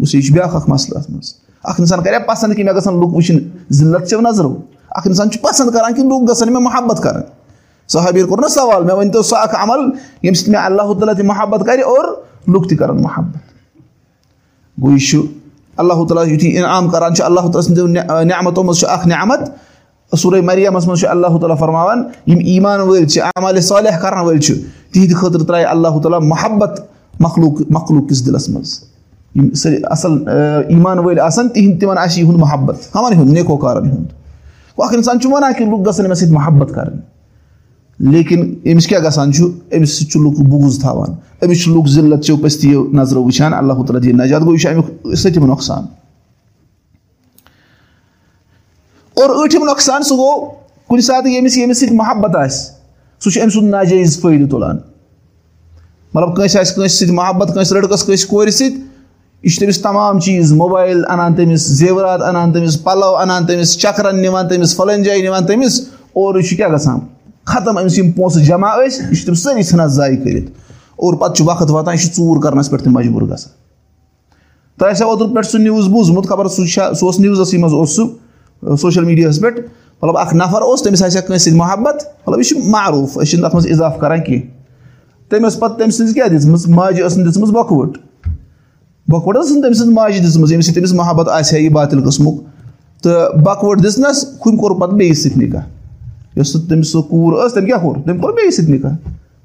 [0.00, 2.74] گوٚو یہِ چھُ بیٛاکھ اکھ مَسلہٕ اَتھ منٛز۔ اکھ اِنسان کَرِ ہا پَسنٛد کہِ مےٚ
[2.74, 3.40] گژھن لُکھ وٕچھِنۍ
[3.70, 4.56] ضِلت چھِ نظرو۔
[4.90, 7.22] اکھ اِنسان چھُ پَسنٛد کَران کہِ لُکھ گژھن مےٚ محبت کَرٕنۍ
[7.88, 11.14] صحابیٖر کوٚر نہ سوال مےٚ ؤنۍ تو سُہ اکھ عمل ییٚمہِ سۭتۍ مےٚ اللہ تعالیٰ
[11.14, 12.04] تہِ محبت کَرِ اور
[12.48, 13.36] لُکھ تہِ کَرَن محبت۔
[14.82, 15.18] گوٚو یہِ چھُ
[15.76, 17.86] اللہ تعالیٰ یُتھُے اِنعام کَران چھُ اللہ تعالیٰ سٕنٛدیو
[18.22, 19.40] نعمتو منٛز چھُ اکھ نعمت
[20.18, 24.40] سورُے مریمَس منٛز چھُ اللہ تعالیٰ فرماوان یِم ایٖمان وٲلۍ چھِ عمالہِ صالح کَرَن وٲلۍ
[24.40, 24.54] چھِ
[24.92, 26.80] تِہِنٛدِ خٲطرٕ ترٛایہِ اللہ تعالیٰ محبت
[27.20, 28.78] مخلوٗق مخلوٗق کِس دِلَس منٛز
[29.36, 30.18] یِم سٲری اَصٕل
[30.68, 34.10] ایٖمان وٲلۍ آسان تِہِنٛدۍ تِمَن آسہِ یِہُنٛد محبت کَمَن ہُنٛد نیکو کارَن ہُنٛد
[34.76, 37.00] گوٚو اَکھ اِنسان چھُ وَنان کہِ لُکھ گژھن أمِس سۭتۍ محبت کَرٕنۍ
[38.12, 38.40] لیکِن
[38.72, 39.44] أمِس کیٛاہ گژھان چھُ
[39.76, 41.10] أمِس سۭتۍ چھُ لُکھ بوٗز تھاوان
[41.42, 44.68] أمِس چھُ لُکھ ضِلت چو پٔستِیو نظرو وٕچھان اللہ تعالیٰ دِیِن نجات گوٚو یہِ چھُ
[44.68, 45.84] اَمیُک سٔتِم نۄقصان
[49.16, 50.40] اور ٲٹھِم نۄقصان سُہ گوٚو
[50.88, 52.70] کُنہِ ساتہٕ ییٚمِس ییٚمِس سۭتۍ محبت آسہِ
[53.22, 54.78] سُہ چھُ أمۍ سُنٛد ناجٲیِز فٲیدٕ تُلان
[56.14, 58.78] مطلب کٲنٛسہِ آسہِ کٲنٛسہِ سۭتۍ محبت کٲنٛسہِ لٔڑکَس کٲنٛسہِ کورِ سۭتۍ
[59.42, 64.20] یہِ چھُ تٔمِس تمام چیٖز موبایل اَنان تٔمِس زیورات اَنان تٔمِس پَلو اَنان تٔمِس چَکرَن
[64.22, 65.80] نِوان تٔمِس فَلٲنۍ جایہِ نِوان تٔمِس
[66.12, 66.98] اور یہِ چھُ کیٛاہ گژھان
[67.44, 70.50] ختم أمِس یِم پونٛسہٕ جمع ٲسۍ یہِ چھُ تٔمِس سٲری ژھٕنان ضایہِ کٔرِتھ
[70.96, 73.52] اور پَتہٕ چھُ وقت واتان یہِ چھُ ژوٗر کَرنَس پٮ۪ٹھ تہِ مجبوٗر گژھان
[74.78, 77.96] تۄہہِ آسیو اوترٕ پٮ۪ٹھ سُہ نِوٕز بوٗزمُت خبر سُہ چھا سُہ اوس نِوزَسٕے منٛز اوس
[77.96, 78.06] سُہ
[78.62, 79.60] سوشَل میٖڈیاہَس پٮ۪ٹھ
[80.02, 82.04] مطلب اَکھ نَفر اوس تٔمِس آسہِ ہا کٲنٛسہِ سۭتۍ محبت.
[82.26, 84.46] مطلب یہِ چھُ معروٗف؟ أسۍ چھِنہٕ تَتھ منٛز اِضافہٕ کَران کینٛہہ
[85.28, 87.98] تٔمۍ ٲس پَتہٕ تٔمۍ سٕنٛز کیٛاہ دِژمٕژ ماجہِ ٲس نہٕ دِژمٕژ بۄکھوٹ
[89.08, 92.02] بۄکھوٹ ٲس نہٕ تٔمۍ سٕنٛز ماجہِ دِژمٕژ ییٚمہِ سۭتۍ تٔمِس محبت آسہِ ہا یہِ باتِل
[92.02, 92.42] قٕسمُک
[93.02, 95.62] تہٕ بۄکوٹ دِژنَس ہُمۍ کوٚر پَتہٕ بیٚیِس سۭتۍ نِکاح
[96.36, 98.92] یۄس سُہ تٔمِس سۄ کوٗر ٲس تٔمۍ کیٛاہ کوٚر تٔمۍ کوٚر بیٚیِس سۭتۍ نِکاح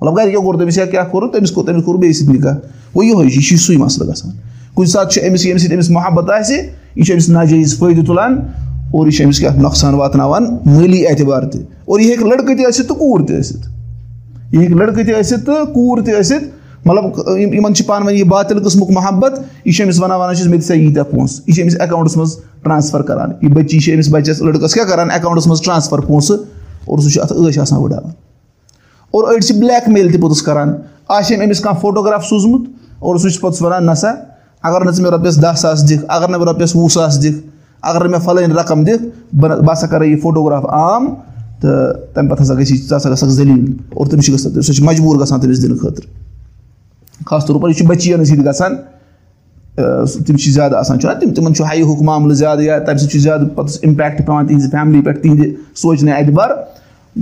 [0.02, 2.54] مطلب گرِ کیٛاہ کوٚر تٔمِس یا کیٛاہ کوٚر تٔمِس کوٚر تٔمِس کوٚر بیٚیِس سۭتۍ نِکاح
[2.96, 4.32] گوٚو یِہوے چھُ یہِ چھُ سُے مَسلہٕ گژھان
[4.76, 6.58] کُنہِ ساتہٕ چھُ أمِس ییٚمہِ سۭتۍ أمِس محبت آسہِ
[6.96, 8.40] یہِ چھُ أمِس ناجٲیِز فٲیدٕ تُلان
[8.92, 12.66] اور یہِ چھُ أمِس کیٛاہ نۄقصان واتناوان مٲلی اعتبار تہِ اور یہِ ہیٚکہِ لٔڑکہٕ تہِ
[12.68, 13.68] ٲسِتھ تہٕ کوٗر تہِ ٲسِتھ
[14.52, 16.46] یہِ ہیٚکہِ لٔڑکہٕ تہِ ٲسِتھ تہٕ کوٗر تہِ ٲسِتھ
[16.86, 20.48] مطلب یِمن چھِ پانہٕ ؤنۍ یہِ باتِل قٕسمُک محبت یہِ چھُ أمِس وَنان وَنان چھُس
[20.48, 24.10] مےٚ دِژا ییٖتیاہ پونٛسہٕ یہِ چھِ أمِس اٮ۪کاوُنٛٹَس منٛز ٹرٛانسفر کران یہِ بٔچی چھِ أمِس
[24.12, 26.38] بَچَس لٔڑکَس کیٛاہ کران اٮ۪کاوُنٛٹَس منٛز ٹرٛانسفر پونٛسہٕ
[26.86, 28.12] اور سُہ چھُ اَتھ عٲش آسان وٕڑاوان
[29.12, 30.74] اور أڑۍ چھِ بٕلیک میل تہِ پوٚتُس کران
[31.08, 32.70] آسہِ أمۍ أمِس کانٛہہ فوٹوگراف سوٗزمُت
[33.00, 34.12] اور سُہ چھُ پوٚتُس وَنان نسا
[34.64, 37.38] اَگر نہٕ ژٕ مےٚ رۄپیَس دہ ساس دِکھ اَگر نہٕ مےٚ رۄپیَس وُہ ساس دِکھ
[37.82, 41.08] اَگر مےٚ فَلٲنۍ رقم دِکھ بہٕ بہٕ ہسا کَرَے یہِ فوٹوگراف عام
[41.62, 44.84] تہٕ تَمہِ پَتہٕ ہسا گژھی ژٕ ہسا گژھکھ زٔلیٖل اور تٔمِس چھِ گژھان سُہ چھِ
[44.84, 48.76] مجبوٗر گژھان تٔمِس دِنہٕ خٲطرٕ خاص طور پر یہِ چھُ بٔچِیَن سۭتۍ گژھان
[50.26, 53.12] تِم چھِ زیادٕ آسان چھُنہ تِم تِمن چھُ ہاے ہُک معاملہٕ زیادٕ یا تَمہِ سۭتۍ
[53.12, 56.50] چھُ زیادٕ پَتہٕ اِمپیکٹ پیٚوان تِہنٛزِ فیملی پٮ۪ٹھ تِہنٛدِ سونٛچنہٕ اعتبار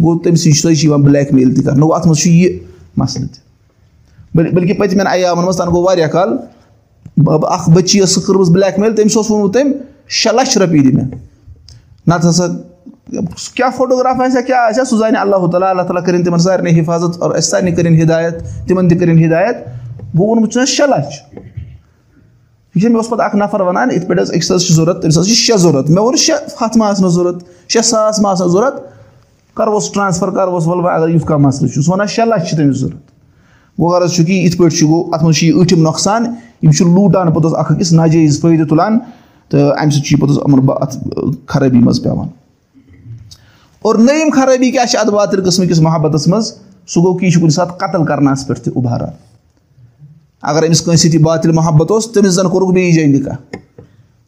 [0.01, 2.59] گوٚو تٔمۍ سٕے سۄے چھِ یِوان بٕلیک میل تہِ کَرنہٕ گوٚو اَتھ منٛز چھُ یہِ
[2.97, 6.29] مَسلہٕ تہِ بٔلکہِ پٔتمٮ۪ن عیامَن منٛز تَنہٕ گوٚو واریاہ کال
[7.27, 9.71] اکھ بٔچی ٲس سۄ کٔرمٕژ بٕلیک میل تٔمِس اوس ووٚنمُت تٔمۍ
[10.07, 11.05] شےٚ لَچھ رۄپیہِ دِ مےٚ
[12.07, 12.45] نَتہٕ ہسا
[13.55, 16.39] کیٛاہ فوٹوگراف آسہِ ہا کیٛاہ آسہِ ہا سُہ زانہِ اللہ تعالیٰ اللہ تعالیٰ کٔرِنۍ تِمن
[16.39, 19.55] سارنٕے حِفاظت اور اَسہِ سارنٕے کٔرِنۍ ہِدایت تِمن تہِ کٔرِنۍ ہِدایت
[20.15, 21.15] بہٕ ووٚنمُت شےٚ لَچھ
[22.75, 25.01] یہِ چھُ مےٚ اوس پَتہٕ اکھ نَفر وَنان یِتھ پٲٹھۍ حظ أکِس حظ چھِ ضوٚرَتھ
[25.01, 28.31] تٔمِس حظ چھِ شےٚ ضوٚرَتھ مےٚ ووٚن شےٚ ہَتھ ما آسنَس ضوٚرَتھ شےٚ ساس ما
[28.31, 28.81] آسنَس ضوٚرَتھ
[29.57, 32.57] کَرہوس ٹرٛانسفر کَرہوس وَلہٕ وۄنۍ اَگر یُتھ کانٛہہ مَسلہٕ چھُ سُہ وَنان شےٚ لَچھ چھِ
[32.57, 33.01] تٔمِس ضوٚرَتھ
[33.79, 36.25] گوٚو غرض چھُ کہِ یِتھ پٲٹھۍ چھُ گوٚو اَتھ منٛز چھُ یہِ ٲٹھِم نۄقصان
[36.61, 38.99] یِم چھِ لوٗٹان پوٚتُس اکھ أکِس ناجٲیِز فٲیدٕ تُلان
[39.49, 40.97] تہٕ اَمہِ سۭتۍ چھُ یہِ پوٚتُس یِمن اَتھ
[41.45, 42.27] خرٲبی منٛز پیٚوان
[43.81, 46.53] اور نٔیِم خرٲبی کیٛاہ چھِ اَتھ باتِل قٕسمہٕ کِس محبتَس منٛز
[46.87, 49.13] سُہ گوٚو کہِ یہِ چھُ کُنہِ ساتہٕ قتٕل کَرنَس پٮ۪ٹھ تہِ اُباران
[50.41, 53.35] اَگر أمِس کٲنٛسہِ سۭتۍ یہِ باتِل محبت اوس تٔمِس زَن کوٚرُکھ بیٚیِس جایہِ نِکاح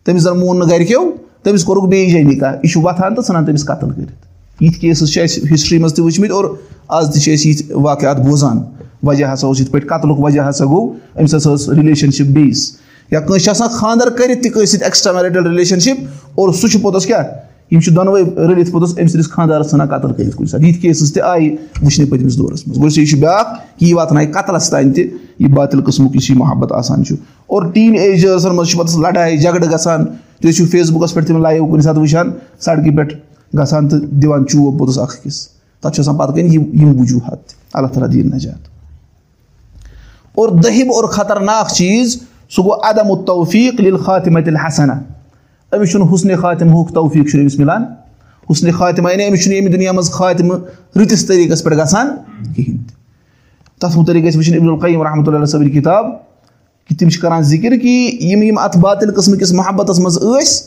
[0.04, 1.02] تٔمِس زَن مون نہٕ گرِکیو
[1.44, 5.14] تٔمِس کوٚرُکھ بیٚیِس جایہِ نِکاح یہِ چھُ وۄتھان تہٕ ژھٕنان تٔمِس قتٕل کٔرِتھ یِتھۍ کیسٕز
[5.14, 6.46] چھِ اَسہِ ہِسٹری منٛز تہِ وٕچھمٕتۍ اور
[6.88, 8.58] آز تہِ چھِ أسۍ یِتھۍ واقعات بوزان
[9.04, 12.72] وجہ ہسا اوس یِتھ پٲٹھۍ قتلُک وجہ ہسا گوٚو أمِس ہسا ٲس رِلیشَنشِپ بیٚیِس
[13.12, 15.98] یا کٲنٛسہِ چھِ آسان خانٛدر کٔرِتھ تہِ کٲنٛسہِ سۭتۍ ایٚکٕسٹرا میرِٹل رِلیشَنشِپ
[16.36, 17.24] اور سُہ چھُ پوٚتُس کیٛاہ
[17.72, 21.13] یِم چھِ دۄنوَے رٔلِتھ پوٚتُس أمۍ سٕنٛدِس خانٛدارَس ژھٕنان قتٕل کٔرِتھ کُنہِ ساتہٕ یِتھ کیسٕز
[21.13, 25.04] تہِ آیہِ وٕچھنہٕ پٔتمِس دورَس منٛز گوٚو یہِ چھُ بیٛاکھ یہِ واتنایہِ قتلَس تانۍ تہِ
[25.39, 27.15] یہِ باطِل قٕسمُک یُس یہِ محبت آسان چھُ
[27.48, 31.41] اور ٹیٖن ایجٲرسَن منٛز چھِ پَتہٕ لَڑایہِ جگڑٕ گژھان تُہۍ ٲسِو فیس بُکَس پٮ۪ٹھ تِم
[31.41, 32.32] لایِو کُنہِ ساتہٕ وٕچھان
[32.65, 33.13] سڑکہِ پٮ۪ٹھ
[33.58, 35.48] گژھان تہٕ دِوان چوب پوٚتُس اَکھ أکِس
[35.82, 38.76] تَتھ چھُ آسان پَتہٕ کَنۍ یِم یِم وجوٗہات تہِ اللہ تعالیٰ دیٖن نجات
[40.36, 42.17] اور دٔہِم اور خطرناک چیٖز
[42.50, 44.94] سُہ گوٚو عدم التوفیٖق لِل خاتِمت الحسنہ
[45.74, 47.84] أمِس چھُنہٕ حُسنہِ خاتِمہُک توفیٖق چھُنہٕ أمِس مِلان
[48.50, 50.60] حُسنہِ خاتِمہ یعنی أمِس چھُنہٕ ییٚمہِ دُنیا منٛز خاتمہٕ
[50.98, 52.08] رٕتِس طٔریٖقَس پٮ۪ٹھ گژھان
[52.56, 52.96] کِہیٖنۍ تہِ
[53.80, 56.06] تَتھ مُتعلِق گژھِ وٕچھِنۍ عبدالقیٖم رحمتہ اللہ صٲبٕنۍ کِتاب
[56.88, 60.64] کہِ تِم چھِ کَران ذِکِر کہِ یِم یِم اَتھ باطِل قٕسمٕکِس محبتَس منٛز ٲسۍ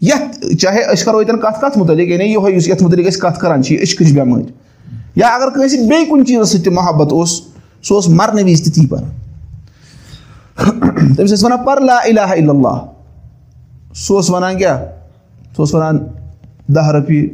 [0.00, 3.38] یَتھ چاہے أسۍ کَرو ییٚتٮ۪ن کَتھ کَتھ مُتعلِق یعنی یِہوے یُس یَتھ مُتعلِق أسۍ کَتھ
[3.40, 4.44] کَران چھِ یہِ عشقٕچ بٮ۪مٲرۍ
[5.16, 7.40] یا اگر کٲنٛسہِ بیٚیہِ کُنہِ چیٖزَس سۭتۍ تہِ محبت اوس
[7.82, 9.10] سُہ اوس مَرنہٕ وِزِ تہِ تی پَران
[10.58, 12.84] تٔمِس ٲسۍ وَنان پَر لا اِلہ اللہ
[14.04, 14.78] سُہ اوس وَنان کیٛاہ
[15.56, 15.98] سُہ اوس وَنان
[16.74, 17.28] دَہ رۄپیہِ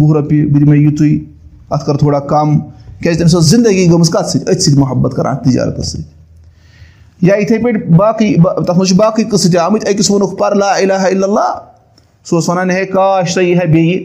[0.00, 1.16] وُہ رۄپیہِ بہٕ دِمَے یِتُے
[1.70, 2.58] اَتھ کَر تھوڑا کَم
[3.02, 6.04] کیٛازِ تٔمِس ٲس زندگی گٔمٕژ کَتھ سۭتۍ أتھۍ سۭتۍ محبت کَران تِجارتَس سۭتۍ
[7.26, 8.34] یا یِتھَے پٲٹھۍ باقٕے
[8.66, 11.58] تَتھ منٛز چھِ باقٕے قٕصہٕ تہِ آمٕتۍ أکِس ووٚنُکھ پَر لا اِلہ اللہ
[12.26, 14.04] سُہ اوس وَنان ہے کاش سۄ یی ہا بیٚیہِ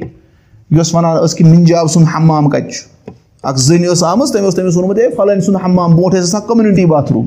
[0.78, 3.12] یۄس وَنان ٲس کہِ مِنجاب سُنٛد ہمام کَتہِ چھُ
[3.44, 6.42] اَکھ زٔنۍ ٲس آمٕژ تٔمۍ اوس تٔمِس ووٚنمُت ہے فَلٲنۍ سُنٛد ہمام برونٛٹھ ٲسۍ آسان
[6.48, 7.26] کوٚمنِٹی باتھروٗم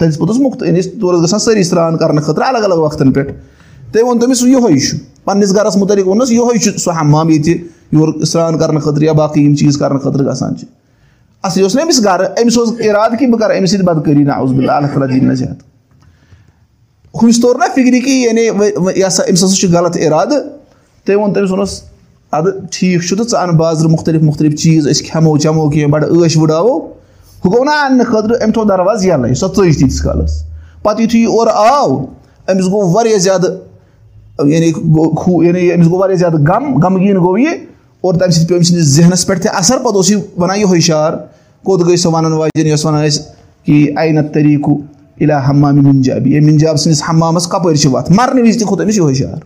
[0.00, 3.32] ٲسۍ پوٚتُس مُختٔلِف تور گژھان سٲری سرٛان کَرنہٕ خٲطرٕ الگ الگ وقتَن پٮ۪ٹھ
[3.92, 7.54] تٔمۍ ووٚن تٔمِس یِہوے چھُ پَنٕنِس گرَس مُتعلِق ووٚنُس یِہوے چھُ سُہ ہمام ییٚتہِ
[7.92, 10.66] یورٕ سرٛان کَرنہٕ خٲطرٕ یا باقٕے یِم چیٖز کَرنہٕ خٲطرٕ گژھان چھِ
[11.44, 14.32] اَصلی اوس نہٕ أمِس گرٕ أمِس اوس اِرادٕ کہِ بہٕ کَرٕ أمِس سۭتۍ بَدکٲری نہ
[14.32, 15.64] اوس بِلّہ اللہ تعالیٰ زیادٕ
[17.22, 20.38] ہُمِس توٚر نہ فِکرِ کہِ یعنی یہِ ہسا أمِس ہسا چھُ غلط اِرادٕ
[21.04, 21.80] تٔمۍ ووٚن تٔمِس ووٚنُس
[22.32, 26.04] اَدٕ ٹھیٖک چھُ تہٕ ژٕ اَن بازرٕ مُختٔلِف مُختٔلِف چیٖز أسۍ کھٮ۪مو چٮ۪مو کینٛہہ بَڑٕ
[26.04, 26.78] عٲش وُڈاوو
[27.46, 30.42] ہُہ گوٚو نہ اَننہٕ خٲطرٕ أمۍ تھوٚو دروازٕ یَلَے سۄ ژٔج تیٖتِس کالَس
[30.82, 31.96] پَتہٕ یِتھُے یہِ اورٕ آو
[32.50, 33.50] أمِس گوٚو واریاہ زیادٕ
[34.44, 34.72] یعنی
[35.46, 37.54] یعنی أمِس گوٚو واریاہ زیادٕ غم غمگیٖن گوٚو یہِ
[38.00, 40.80] اور تَمہِ سۭتۍ پیوٚو أمۍ سٕنٛدِس ذہنَس پٮ۪ٹھ تہِ اَثر پَتہٕ اوس یہِ وَنان یِہوے
[40.88, 41.12] شعر
[41.64, 43.22] کوٚت گٔے سۄ وَنان واجٮ۪ن یۄس وَنان ٲسۍ
[43.64, 44.78] کہِ اَینت طٔریٖقہٕ
[45.20, 48.96] اِلا ہمامہِ مِنجابی ہے مِنجاب سٕنٛدِس ہمامَس کَپٲرۍ چھِ وَتھ مَرنہٕ وِزِ تہِ کھوٚت أمِس
[48.96, 49.38] یِہوے شعر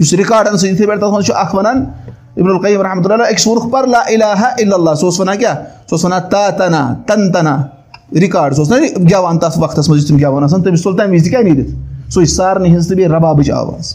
[0.00, 1.84] یُس رِکاڈَن سۭتۍ یِتھٕے پٲٹھۍ تَتھ منٛز چھُ اکھ وَنان
[2.36, 5.56] عبدالقیٖم رحمتہ اللہ أکِس ووٚنُکھ پَر لا اِلہ اللہ سُہ اوس وَنان کیٛاہ
[5.90, 7.56] سُہ اوس تا تنا تن تنا
[8.20, 8.76] رِکاڈ سُہ اوس نہ
[9.10, 11.70] گٮ۪وان تَتھ وقتَس منٛز یُس تِم گٮ۪وان آسان تٔمِس تُل تَمہِ وِزِ تہِ کیٛاہ نیٖرِتھ
[12.14, 13.94] سُے سارنٕے ہِنٛز تہٕ بیٚیہِ رَبابٕچ آواز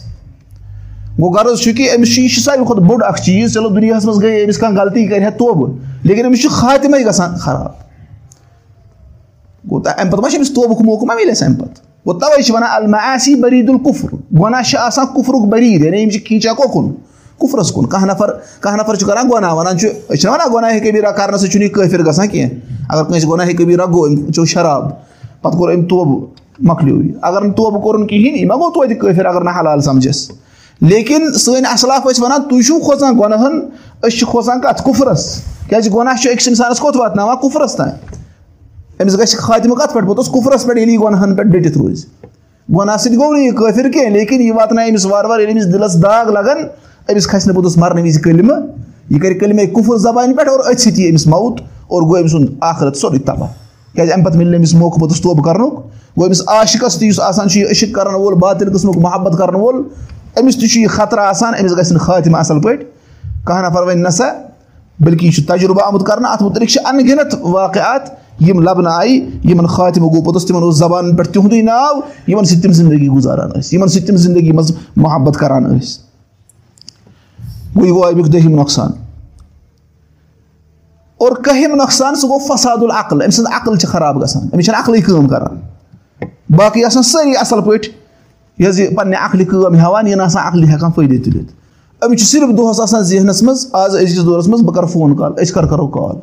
[1.18, 4.04] گوٚو غرض چھُ کہِ أمِس چھُ یہِ چھُ ساروی کھۄتہٕ بوٚڑ اکھ چیٖز چلو دُنیاہَس
[4.04, 5.70] منٛز گٔے أمِس کانٛہہ غلطی کَرِ ہا توبہٕ
[6.04, 7.72] لیکِن أمِس چھُ خاتمَے گژھان خراب
[9.70, 12.54] گوٚو اَمہِ پَتہٕ ما چھُ أمِس توبُک موقعہٕ ما اَسہِ اَمہِ پَتہٕ گوٚو تَوے چھِ
[12.54, 16.92] وَنان الما آسی بٔریٖد القفر گۄناہ چھِ آسان کُفرُک بٔریٖد یعنی یِم چھِ کھیٖنچان کوکُن
[17.40, 20.78] کُفرَس کُن کانٛہہ نَفر کانٛہہ نَفر چھُ کران گۄناہ وَنان چھُ أسۍ چھِنہ وَنان گۄناہ
[20.84, 24.44] کبیٖرا کَرنہٕ سۭتۍ چھُنہٕ یہِ کٲفِر گژھان کیٚنٛہہ اَگر کٲنٛسہِ گۄناہ کبیٖرا گوٚو أمۍ چیو
[24.52, 24.90] شراب
[25.42, 26.26] پَتہٕ کوٚر أمۍ توبہٕ
[26.68, 29.80] مۄکلیو یہِ اَگر نہٕ توبہٕ کوٚرُن کِہینۍ یہِ ما گوٚو توتہِ کٲفِر اگر نہٕ حلال
[29.80, 30.30] سَمجھس
[30.80, 33.60] لیکِن سٲنۍ اَصلاف ٲسۍ وَنان تُہۍ چھُو کھوژان گۄنہَن
[34.02, 35.24] أسۍ چھِ کھوژان کَتھ کُفرَس
[35.68, 37.92] کیازِ گۄناہ چھُ أکِس اِنسانَس کوٚت واتناوان کُفرَس تانۍ
[39.00, 42.04] أمِس گژھِ خاتمہٕ کَتھ پٮ۪ٹھ پوٚتُس کُفرَس پٮ۪ٹھ ییٚلہِ یہِ گۄنہَن پٮ۪ٹھ ڈٔٹِتھ روزِ
[42.76, 45.72] گۄناہ سۭتۍ گوٚو نہٕ یہِ کٲفِر کینٛہہ لیکِن یہِ واتنایہِ أمِس وارٕ وارٕ ییٚلہِ أمِس
[45.72, 46.58] دِلَس داگ لَگان
[47.10, 48.58] أمِس کھَسہِ نہٕ پوٚتُس مَرنہٕ وِزِ کٔلمہٕ
[49.10, 52.28] یہِ کَرِ کٔلمے کُفُر زبانہِ پٮ۪ٹھ اور أتھۍ سۭتۍ یی أمِس ماوُت اور گوٚو أمۍ
[52.28, 53.48] سُنٛد آخرت سورُے تباہ
[53.94, 55.72] کیازِ اَمہِ پَتہٕ مِلہِ نہٕ أمِس موقعہٕ پوٚتُس توبہٕ کَرنُک
[56.16, 59.54] گوٚو أمِس عاشقَس تہِ یُس آسان چھُ یہِ عشق کَرَن وول باطِل قٕسمُک محبت کَرَن
[59.54, 59.82] وول
[60.40, 62.84] أمِس تہِ چھُ یہِ خطرٕ آسان أمِس گژھِ نہٕ خاتمہٕ اَصٕل پٲٹھۍ
[63.44, 64.28] کانٛہہ نَفر وَنہِ نہ سا
[65.00, 68.10] بٔلکہِ یہِ چھُ تجرُبہٕ آمُت کَرنہٕ اَتھ مُتعلِق چھِ اَن گِنَت واقعات
[68.48, 69.20] یِم لَبنہٕ آیہِ
[69.50, 73.50] یِمَن خاتمہٕ گوٚو پوٚتُس تِمَن اوس زبانَن پٮ۪ٹھ تِہُنٛدُے ناو یِمَن سۭتۍ تِم زندگی گُزاران
[73.50, 76.09] ٲسۍ یِمَن سۭتۍ تِم زندگی منٛز محبت کَران ٲسۍ
[77.76, 78.90] گوٚو یہِ گوٚو اَمیُک دٔہِم نۄقصان
[81.16, 84.80] اور کٔہِم نۄقصان سُہ گوٚو فساد العقل أمۍ سٕنٛز عقل چھِ خراب گژھان أمِس چھَنہٕ
[84.80, 85.58] عقلٕے کٲم کَران
[86.56, 87.90] باقٕے آسان سٲری اَصٕل پٲٹھۍ
[88.58, 91.52] یہِ حظ یہِ پنٛنہِ عقلہِ کٲم ہٮ۪وان یہِ نہٕ آسان عقلہِ ہٮ۪کان فٲیدٕ تُلِتھ
[92.04, 95.32] أمِس چھُ صرف دۄہَس آسان ذہنَس منٛز آز أزکِس دورَس منٛز بہٕ کَرٕ فون کال
[95.42, 96.16] أسۍ کَر کَرو کال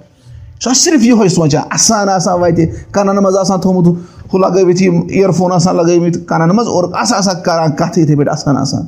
[0.59, 3.87] سُہ آسہِ صرف یِہوے سونٛچان اَسان آسان وَتہِ کَنَن منٛز آسان تھوٚمُت
[4.33, 8.31] ہُہ لگٲوِتھ یِم اِیرفون آسان لگٲومٕتۍ کَنَن منٛز اور آسان آسان کَران کَتھٕ یِتھٕے پٲٹھۍ
[8.31, 8.85] آسان آسان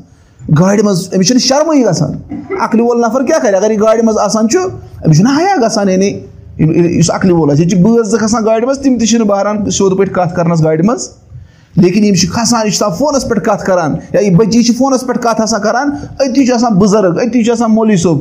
[0.57, 2.11] گاڑِ منٛز أمِس چھِنہٕ شرمٕے گژھان۔
[2.59, 4.59] عقلہِ وول نَفر کیاہ کَرِ؟ اَگر یہِ گاڑِ منٛز آسان چھُ
[5.05, 6.19] أمِس چھُنہٕ حیا گژھان یعنی
[6.99, 9.71] یُس عقلہِ وول آسہِ ییٚتہِ چھِ بٲژ زٕ کھسان گاڑِ منٛز تِم تہِ چھِنہٕ بہران
[9.71, 11.09] سیوٚد پٲٹھۍ کَتھ کَرنَس گاڑِ منٛز۔
[11.75, 14.75] لیکِن یِم چھِ کھسان یہِ چھُ آسان فونَس پٮ۪ٹھ کَتھ کَران یا یہِ بٔچی چھِ
[14.77, 18.17] فونَس پٮ۪ٹھ کَتھ آسان کَران أتی چھُ آسان بُزرٕگ أتی چھُ آسان مولوی صٲب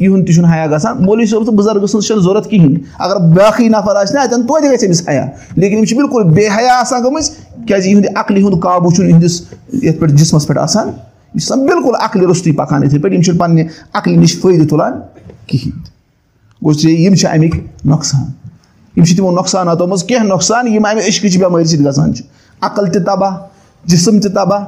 [0.00, 3.68] یِہُنٛد تہِ چھُنہٕ حیا گژھان۔ مولوی صٲب تہٕ بُزرگہٕ سٕنٛز چھَنہٕ ضوٚرَتھ کِہیٖنۍ۔ اگر بیٛاکھٕے
[3.68, 7.02] نَفر آسہِ نہ اَتٮ۪ن توتہِ گژھِ أمِس حیا۔ لیکِن یِم چھِ بِلکُل بے حیا آسان
[7.04, 7.30] گٔمٕژ
[7.66, 10.90] کیٛازِ یِہُنٛد عقلہِ ہُنٛد قابوٗ چھُنہٕ یِہِنٛدِس یَتھ پٮ۪ٹھ جِسمَس پٮ۪ٹھ آسان
[11.36, 14.68] یہِ چھُ آسان بِلکُل عقلہِ روٚستُے پَکان یِتھٕے پٲٹھۍ یِم چھِنہٕ پنٛنہِ عقلہِ نِش فٲیدٕ
[14.68, 15.00] تُلان
[15.46, 15.82] کِہیٖنۍ
[16.62, 18.24] گوٚو یِم چھِ اَمِکۍ نۄقصان
[18.96, 22.24] یِم چھِ تِمو نۄقصاناتو منٛز کینٛہہ نۄقصان یِم اَمہِ عشقٕچ بٮ۪مٲرۍ سۭتۍ گژھان چھِ
[22.60, 23.36] عقل تہِ تباہ
[23.84, 24.64] جِسٕم تہِ تباہ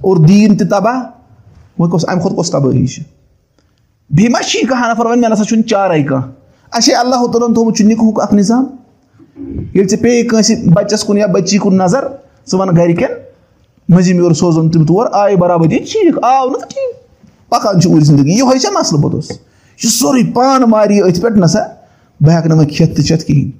[0.00, 1.00] اور دیٖن تہِ تباہ
[1.78, 3.02] وۄنۍ کۄس اَمہِ کھۄتہٕ کۄس تبٲہی چھِ
[4.10, 6.30] بیٚیہِ ما چھِ یہِ کانٛہہ نفر وَنہِ مےٚ نسا چھُنہٕ چارَے کانٛہہ
[6.76, 8.64] اَسے اللہ تعالیٰ ہَن تھوٚمُت چھُ نِکہُک اکھ نِظام
[9.74, 12.06] ییٚلہِ ژےٚ پیٚیہِ کٲنٛسہِ بَچَس کُن یا بٔچی کُن نظر
[12.50, 13.21] ژٕ وَن گرِکٮ۪ن
[13.88, 18.32] مٔنٛزِم یورٕ سوزُن تِم تور آیہِ برابٔدی ٹھیٖک آو نہٕ ٹھیٖک پَکان چھُ اوٗرۍ زندگی
[18.32, 19.38] یِہوے چھا مَسلہٕ پوٚتُس یہِ
[19.80, 21.60] چھُ سورُے پانہٕ ماری أتھۍ پٮ۪ٹھ نہ سا
[22.20, 23.50] بہٕ ہٮ۪کہٕ نہٕ وۄنۍ کھٮ۪تھ تہِ چٮ۪تھ کِہیٖنۍ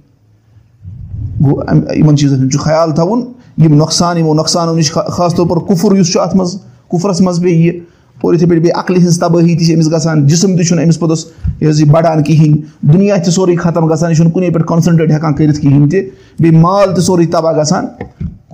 [1.44, 3.22] گوٚو یِمن چیٖزَن ہُنٛد چھُ خیال تھاوُن
[3.62, 6.56] یِم نۄقصان یِمو نۄقصانو نِش خاص طور پر کُفُر یُس چھُ اَتھ منٛز
[6.88, 7.80] کُفرَس منٛز پیٚیہِ یہِ
[8.22, 10.98] اور یِتھٕے پٲٹھۍ بیٚیہِ عقلہِ ہٕنٛز تبٲہی تہِ چھِ أمِس گژھان جِسم تہِ چھُنہٕ أمِس
[10.98, 11.26] پوٚتُس
[11.60, 15.10] یہِ حظ یہِ بَڑان کِہیٖنۍ دُنیا تہِ سورُے ختم گژھان یہِ چھُنہٕ کُنے پٮ۪ٹھ کانسنٹریٹ
[15.10, 16.00] ہٮ۪کان کٔرِتھ کِہیٖنۍ تہِ
[16.40, 17.86] بیٚیہِ مال تہِ سورُے تباہ گژھان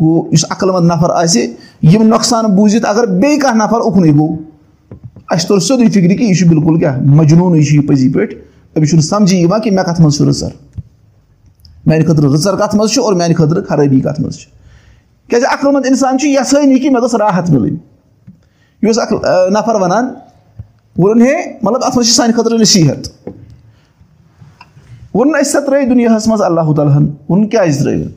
[0.00, 1.46] گوٚو یُس عقل منٛد نفر آسہِ
[1.82, 4.36] یِم نۄقصان بوٗزِتھ اگر بیٚیہِ کانٛہہ نفر اُکنُے گوٚو
[5.30, 8.36] اَسہِ توٚر سیوٚدُے فِکرِ کہِ یہِ چھُ بِلکُل کیٛاہ مجنوٗنٕے چھُ یہِ پٔزی پٲٹھۍ
[8.76, 10.50] أمِس چھُنہٕ سَمجی یِوان کہِ مےٚ کَتھ منٛز چھُ رٕژَر
[11.86, 14.50] میٛانہِ خٲطرٕ رٕژَر کَتھ منٛز چھُ اور میٛانہِ خٲطرٕ خرٲبی کَتھ منٛز چھِ
[15.28, 17.76] کیٛازِ عقل منٛد اِنسان چھُ یَژھٲنی کہِ مےٚ گٔژھ راحت مِلٕنۍ
[18.82, 19.12] یہِ اوس اکھ
[19.52, 20.08] نفر وَنان
[20.98, 23.28] ووٚنُن ہے مطلب اَتھ منٛز چھِ سانہِ خٲطرٕ نصیٖحت۔
[25.14, 28.08] ووٚنُن أسۍ سا ترٛٲے دُنیاہَس منٛز اللہ تعالیٰ ہَن۔ ووٚنُن کیٛازِ ترٛٲیِو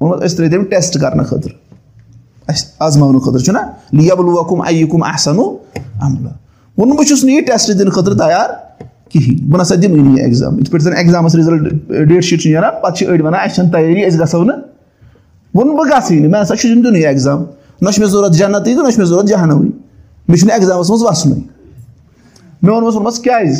[0.00, 1.54] ووٚنمُت أسۍ ترٛٲے تٔمۍ ٹیسٹ کرنہٕ خٲطرٕ
[2.48, 3.58] اَسہِ آزماونہٕ خٲطرٕ چھُنہ
[3.92, 5.46] لیبل وکُم اَیہِ کُم احسنو
[6.00, 6.32] عملہٕ
[6.78, 8.48] ووٚنُن بہٕ چھُس نہٕ یہِ ٹیسٹ دِنہٕ خٲطرٕ تَیار
[9.10, 11.72] کِہینۍ بہٕ نسا دِمٕے نہٕ یہِ ایٚگزام یِتھ پٲٹھۍ زَن ایٚگزامَس رِزلٹ
[12.08, 14.58] ڈیٹ شیٖٹ چھُ نیران پَتہٕ چھِ أڑۍ وَنان اَسہِ چھَنہٕ تَیٲری أسۍ گژھو نہٕ
[15.54, 17.44] ووٚنُن بہٕ گژھٕے نہٕ مےٚ ہسا چھُ دیُن یہِ ایٚگزام
[17.82, 19.70] نہ چھُ مےٚ ضوٚرَتھ جنتٕے تہٕ نہ چھُ مےٚ ضوٚرَتھ جہنمٕے
[20.28, 23.54] مےٚ چھُنہٕ ایٚگزامَس منٛز وَسنُے مےٚ ووٚنمَس ووٚنمَس کیازِ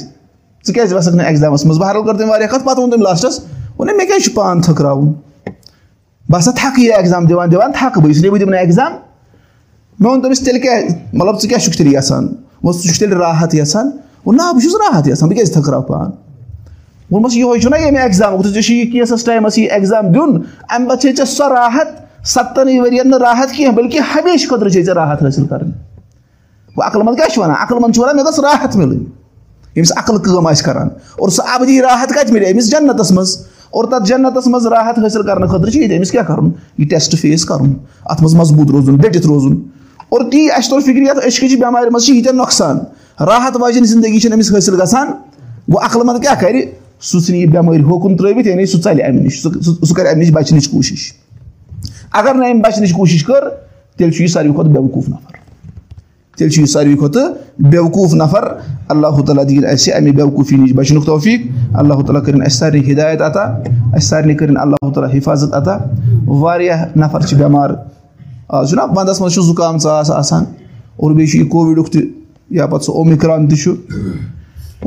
[0.67, 3.41] ژٕ کیازِ وَسکھ نہٕ ایٚگزامَس منٛز بہرحال کٔر تٔمۍ واریاہ کَتھ پَتہٕ ووٚن تٔمۍ لاسٹَس
[3.79, 5.13] ووٚن مےٚ کیازِ چھُ پان تھٔکراوُن
[6.29, 8.93] بہٕ اِسلیے بہٕ دِمہٕ نہٕ ایٚگزام
[9.99, 10.81] مےٚ ووٚن تٔمِس تیٚلہِ کیٛاہ
[11.13, 12.25] مطلب ژٕ کیٛاہ چھُکھ تیٚلہِ یَژھان
[12.63, 13.91] ووٚن ژٕ چھُکھ تیٚلہِ راحت یَژھان
[14.25, 16.11] ووٚن نہ بہٕ چھُس راحت یَژھان بہٕ کیازِ تھٔکراو پان
[17.11, 20.31] ووٚنمَس یِہوے چھُنہ ییٚمہِ ایٚگزامُک ژےٚ چھُے یہِ کیسَس ٹایمَس یہِ ایٚگزام دیُن
[20.69, 21.89] اَمہِ پَتہٕ چھے ژےٚ سۄ راحت
[22.27, 25.73] سَتَنٕے ؤرۍ نہٕ راحت کینٛہہ بٔلکہِ ہمیشہٕ خٲطرٕ چھے ژےٚ راحت حٲصِل کَرٕنۍ
[26.77, 29.05] وۄنۍ عقل منٛز کیٛاہ چھُ وَنان عقل منٛز چھُ وَنان مےٚ گٔژھ راحت مِلٕنۍ
[29.75, 30.89] ییٚمِس عقل کٲم آسہِ کَران
[31.19, 33.37] اور سُہ اَبدی راحت کَتہِ مِلہِ أمِس جنتَس منٛز
[33.71, 37.17] اور تَتھ جنتَس منٛز راحت حٲصِل کَرنہٕ خٲطرٕ چھِ ییٚتہِ أمِس کیٛاہ کَرُن؟ یہِ ٹیسٹ
[37.17, 37.73] فیس کَرُن
[38.05, 39.57] اَتھ منٛز مضبوٗط روزُن ڈٔٹِتھ روزُن۔
[40.09, 42.79] اور تی اَسہِ توٚر فِکرِ یَتھ أچھکٕچہِ بٮ۪مارِ منٛز چھِ ییٖتیٛاہ نۄقصان۔
[43.21, 45.07] راحت واجٮ۪ن زندگی چھَنہٕ أمِس حٲصِل گژھان۔
[45.73, 46.65] گوٚو عقل منٛد کیٛاہ کَرِ؟
[47.01, 50.31] سُہ ژھٕنہِ یہِ بٮ۪مٲرۍ ہوکُن ترٛٲوِتھ یعنی سُہ ژَلہِ اَمہِ نِش سُہ کَرِ اَمہِ نِش
[50.33, 51.13] بَچنٕچ کوٗشِش۔
[52.13, 53.49] اگر نہٕ أمۍ بَچنٕچ کوٗشِش کٔر
[53.97, 55.48] تیٚلہِ چھُ یہِ ساروی کھۄتہٕ بیوقوٗف نفر
[56.39, 58.45] تیٚلہِ چھُ یہِ ساروی کھۄتہٕ بیوقوٗف نفر
[58.95, 63.23] اللہ تعالیٰ دِیِن اَسہِ اَمہِ بیوقوٗفی نِش بَچنُک توفیٖق اللہ تعالیٰ کٔرِنۍ اَسہِ سارنٕے ہِدایت
[63.23, 65.77] عطا اَسہِ سارنٕے کٔرِنۍ اللہ تعالیٰ حِفاظت عطا
[66.27, 67.71] واریاہ نفر چھِ بٮ۪مار
[68.49, 70.45] آز چھُنہ وَندَس منٛز چھُ زُکام ژاس آسان
[70.97, 72.03] اور بیٚیہِ چھُ یہِ کووِڈُک تہِ
[72.51, 73.73] یا پَتہٕ سُہ اومِکران تہِ چھُ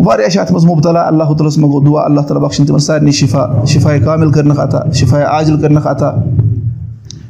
[0.05, 2.79] واریاہ چھِ اَتھ منٛز مُبتلا اللہ تعالیٰ ہَس منٛز گوٚو دُعا اللہ تعالیٰ بخشَن تِمَن
[2.79, 6.11] سارنٕے شِفا شِفاے کامِل کٔرنَکھ عطا شِفاے عاجِل کٔرنَکھ عطا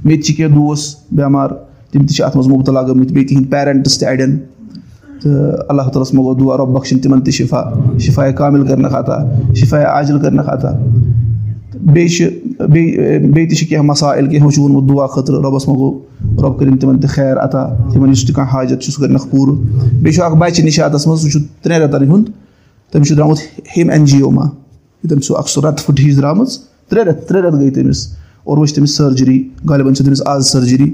[0.06, 1.50] مےٚ تہِ چھِ کینٛہہ دوس بٮ۪مار
[1.92, 4.38] تِم تہِ چھِ اَتھ منٛز مُبتلا گٔمٕتۍ بیٚیہِ تِہِنٛدۍ پیرَنٹٕس تہِ اَڑٮ۪ن
[5.22, 7.64] تہٕ اللہ تعالیٰ ہَس منٛز گوٚو دُعا رۄب بخشَن تِمَن تہِ شِفا
[8.06, 9.18] شِفاے کامِل کٔرنَکھ عطا
[9.60, 10.72] شِفاے عاجِل کٔرنَکھ عطا
[11.82, 15.80] بیٚیہِ چھِ بیٚیہِ بیٚیہِ تہِ چھِ کینٛہہ مَسایِل کینٛہہ چھُ ووٚنمُت دُعا خٲطرٕ رۄبَس منٛز
[15.80, 16.00] گوٚو
[16.44, 19.56] رۄب کٔرِنۍ تِمَن تہِ خیر عطا تِمَن یُس تہِ کانٛہہ حاجت چھُ سُہ کٔرِنَکھ پوٗرٕ۔
[20.02, 22.30] بیٚیہِ چھُ اَکھ بَچہِ نِشاتَس منٛز سُہ چھُ ترٛٮ۪ن رٮ۪تَن ہُنٛد
[22.92, 23.40] تٔمِس چھُ درٛامُت
[23.78, 24.46] ہیٚم این جی او ما
[25.10, 26.58] تٔمِس چھُ اَکھ سُہ رَتہٕ پھٕٹ ہِش درٛامٕژ
[26.90, 28.08] ترٛےٚ رٮ۪تھ ترٛےٚ رٮ۪تھ گٔے تٔمِس
[28.44, 29.38] اور وۄنۍ چھِ تٔمِس سٔرجری
[29.70, 30.94] غالبن چھِ تٔمِس آز سٔرجری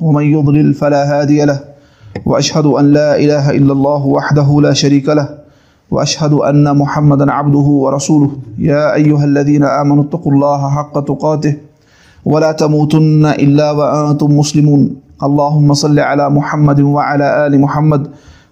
[0.00, 1.60] ومن يضلل فلا هادي له
[2.26, 5.28] واشهد ان لا اله الا الله وحده لا شريك له
[5.90, 8.30] واشهد ان محمدا عبده ورسوله.
[8.58, 11.54] يا ايها الذين امنوا اتقوا الله حق تقاته
[12.24, 14.96] ولا تموتن الا وانتم مسلمون.
[15.22, 18.02] اللهم صل على محمد وعلى ال محمد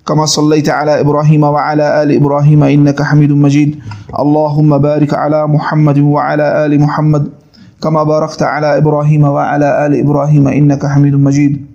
[0.07, 3.71] كما صليت على ابراهيم وعلى ال ابراهيم انك حميد مجيد.
[4.19, 7.25] اللهم بارك على محمد وعلى ال محمد
[7.83, 11.67] كما باركت على ابراهيم وعلى ال ابراهيم انك حميد مجيد.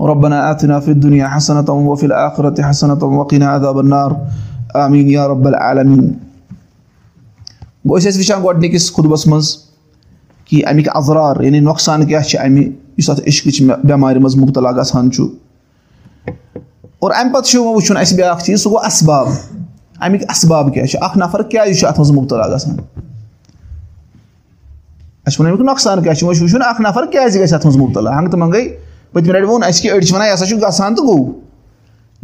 [0.00, 4.10] ربنا اتنا في الدنيا حسنه وفي الاخره حسنه وقنا عذاب النار.
[4.74, 6.06] امين يا رب العالمين.
[7.84, 9.46] بہٕ ٲسۍ أسۍ وٕچھان گۄڈٕنِکِس خُطبَس منٛز
[10.44, 12.64] کہِ اَمِکۍ اَزرار یعنی نۄقصان کیٛاہ چھِ اَمہِ
[12.98, 15.24] یُس اَتھ عشقٕچ بٮ۪مارِ منٛز مُبتلا گژھان چھُ
[16.98, 19.26] اور اَمہِ پَتہٕ چھُ وٕچھُن اَسہِ بیٛاکھ چیٖز سُہ گوٚو اَسباب
[20.00, 22.76] اَمِکۍ اَسباب کیٛاہ چھِ اَکھ نَفر کیٛازِ چھُ اَتھ منٛز مُبتلا گژھان
[25.26, 27.66] اَسہِ چھُ وَنان اَمیُک نۄقصان کیٛاہ چھُ وۄنۍ چھُ وٕچھُن اَکھ نَفر کیٛازِ گژھِ اَتھ
[27.66, 28.62] منٛز مُبتلا ہنٛگہٕ تہٕ منٛگَے
[29.12, 31.32] پٔتمہِ لَٹہِ ووٚن اَسہِ کہِ أڑۍ چھِ وَنان یہِ ہسا چھُ گژھان تہٕ گوٚو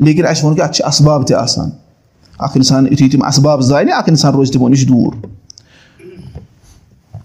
[0.04, 1.70] لیکِن اَسہِ ووٚن کہِ اَتھ چھِ اَسباب تہِ آسان
[2.38, 5.14] اَکھ اِنسان یُتھُے تِم اَسباب زانہِ اَکھ اِنسان روزِ تِمو نِش دوٗر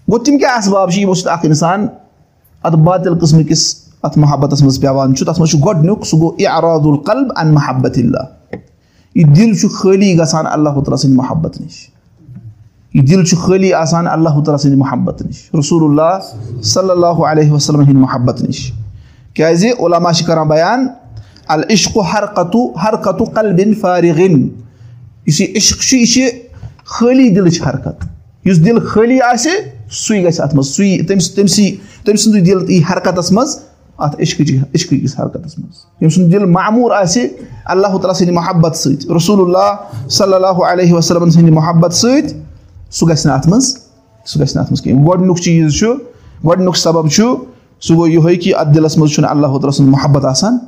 [0.08, 1.86] گوٚو تِم کیٛاہ اَسباب چھِ یِمو سۭتۍ اَکھ اِنسان
[2.62, 6.36] اَتھ باتِل قٕسمہٕ کِس اَتھ محبتَس منٛز پیٚوان چھُ تَتھ منٛز چھُ گۄڈٕنیُک سُہ گوٚو
[6.38, 8.54] اعراد القلب ان محبت اللہ
[9.14, 11.86] یہِ دِل چھُ خٲلی گژھان اللہ تعالیٰ سٕنٛدِ محبت نِش
[12.94, 17.50] یہِ دِل چھُ خٲلی آسان اللہ تعالیٰ سٕنٛدِ محبت نِش رسول اللہ صلی اللہ علیہ
[17.50, 18.60] وسلم ہِنٛدِ محبت نِش
[19.34, 20.86] کیازِ علما چھِ کران بیان
[21.54, 24.36] العشق حرکتُ حرکتُ قلبِن فارغن
[25.26, 26.28] یُس یہِ عشق چھُ یہِ چھِ
[26.94, 28.04] خٲلی دِلٕچ حرکت
[28.46, 29.50] یُس دِل خٲلی آسہِ
[30.04, 31.70] سُے گژھِ اَتھ منٛز سُے تٔمۍ سٕے
[32.04, 33.58] تٔمۍ سُنٛدُے دِل یی حرکتَس منٛز
[33.98, 37.26] اَتھ عشقٕچ عشقہٕ کِس حرکتَس منٛز ییٚمہِ سُنٛد دِل معموٗر آسہِ
[37.64, 42.40] اللہ تعالیٰ سٕنٛدِ محبت سۭتۍ رسول اللہ صلی اللہ علیہ وسلمَن سٕنٛدِ محبت سۭتۍ
[42.96, 43.66] سُہ گژھِ نہٕ اَتھ منٛز
[44.26, 45.92] سُہ گژھِ نہٕ اَتھ منٛز کِہیٖنۍ گۄڈٕنیُک چیٖز چھُ
[46.44, 47.34] گۄڈٕنیُک سبب چھُ
[47.80, 50.58] سُہ گوٚو یِہوے کہِ اَتھ دِلَس منٛز چھُنہٕ اللہ تعالیٰ سُنٛد محبت آسان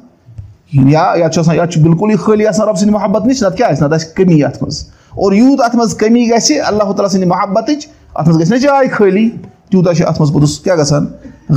[0.71, 3.57] کِہیٖنۍ یا یَتھ چھُ آسان یَتھ چھُ بِلکُلٕے خٲلی آسان رۄب سٕنٛدِ محبت نِش نَتہٕ
[3.57, 7.11] کیٛاہ آسہِ نَتہٕ آسہِ کٔمی اَتھ منٛز اور یوٗت اَتھ منٛز کٔمی گژھِ اللہ تعالیٰ
[7.11, 9.29] سٕنٛدِ محبتٕچ اَتھ منٛز گژھِ نہ جاے خٲلی
[9.71, 11.07] تیوٗتاہ چھُ اَتھ منٛز پوٚتُس کیاہ گژھان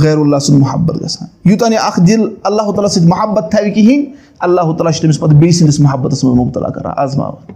[0.02, 4.04] غیر اللہ سُنٛد محبت گژھان یوٗتاہ نہٕ اکھ دِل اللہ تعالیٰ سۭتۍ محبت تھاوِ کِہینۍ
[4.38, 7.52] اللہ تعالیٰ چھُ تٔمِس پَتہٕ بیٚیہِ سٕنٛدِس محبتَس منٛز مُبتلا کران آزماوان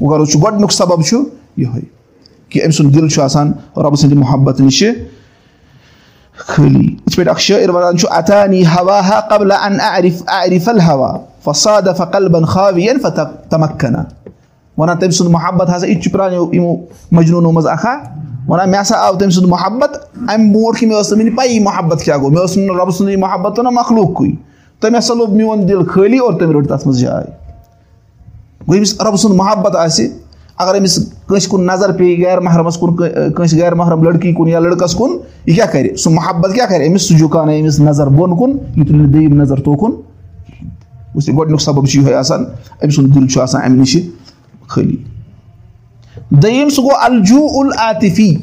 [0.00, 1.20] وغٲر چھُ گۄڈٕنیُک سبب چھُ
[1.56, 1.80] یِہوے
[2.52, 4.90] کہِ أمۍ سُنٛد دِل چھُ آسان رۄبہٕ سٕنٛدِ محبت نِشہِ
[6.36, 7.40] خٲلی یِتھ پٲٹھۍ اکھ
[14.78, 16.74] وَنان تٔمۍ سُنٛد محبت ہسا یہِ تہِ چھُ پرانیو یِمو
[17.12, 17.96] مجنوٗنو منٛز اکھا
[18.48, 19.96] وَنان مےٚ ہسا آو تٔمۍ سُنٛد محبت
[20.28, 23.58] اَمہِ برونٛٹھ کہِ مےٚ ٲس وٕنہِ پَیی محبت کیاہ گوٚو مےٚ اوس رۄبہٕ سُنٛدُے محبت
[23.58, 24.30] نہ مخلوٗقٕے
[24.80, 27.24] تٔمۍ ہسا لوٚب میون دِل خٲلی اور تٔمۍ رٔٹ تَتھ منٛز جاے
[28.66, 30.08] گوٚو ییٚمِس رۄبہٕ سُنٛد محبت آسہِ
[30.58, 34.58] اَگر أمِس کٲنٛسہِ کُن نظر پیٚیہِ غیر محرمَس کُن کٲنٛسہِ غیر محرم لٔڑکی کُن یا
[34.58, 35.10] لٔڑکَس کُن
[35.46, 38.86] یہِ کیاہ کَرِ سُہ محبت کیاہ کَرِ أمِس سُہ جُکانایہِ أمِس نظر بۄن کُن یہِ
[38.86, 39.92] تُلہِ نہٕ دوٚیِم نظر توکُن
[41.14, 42.44] وٕچھ گۄڈٕنیُک سبب چھُ یِہوے آسان
[42.82, 43.96] أمۍ سُنٛد دِل چھُ آسان اَمہِ نِش
[44.68, 44.96] خٲلی
[46.30, 48.34] دوٚیِم سُہ گوٚو الجوٗ العطفی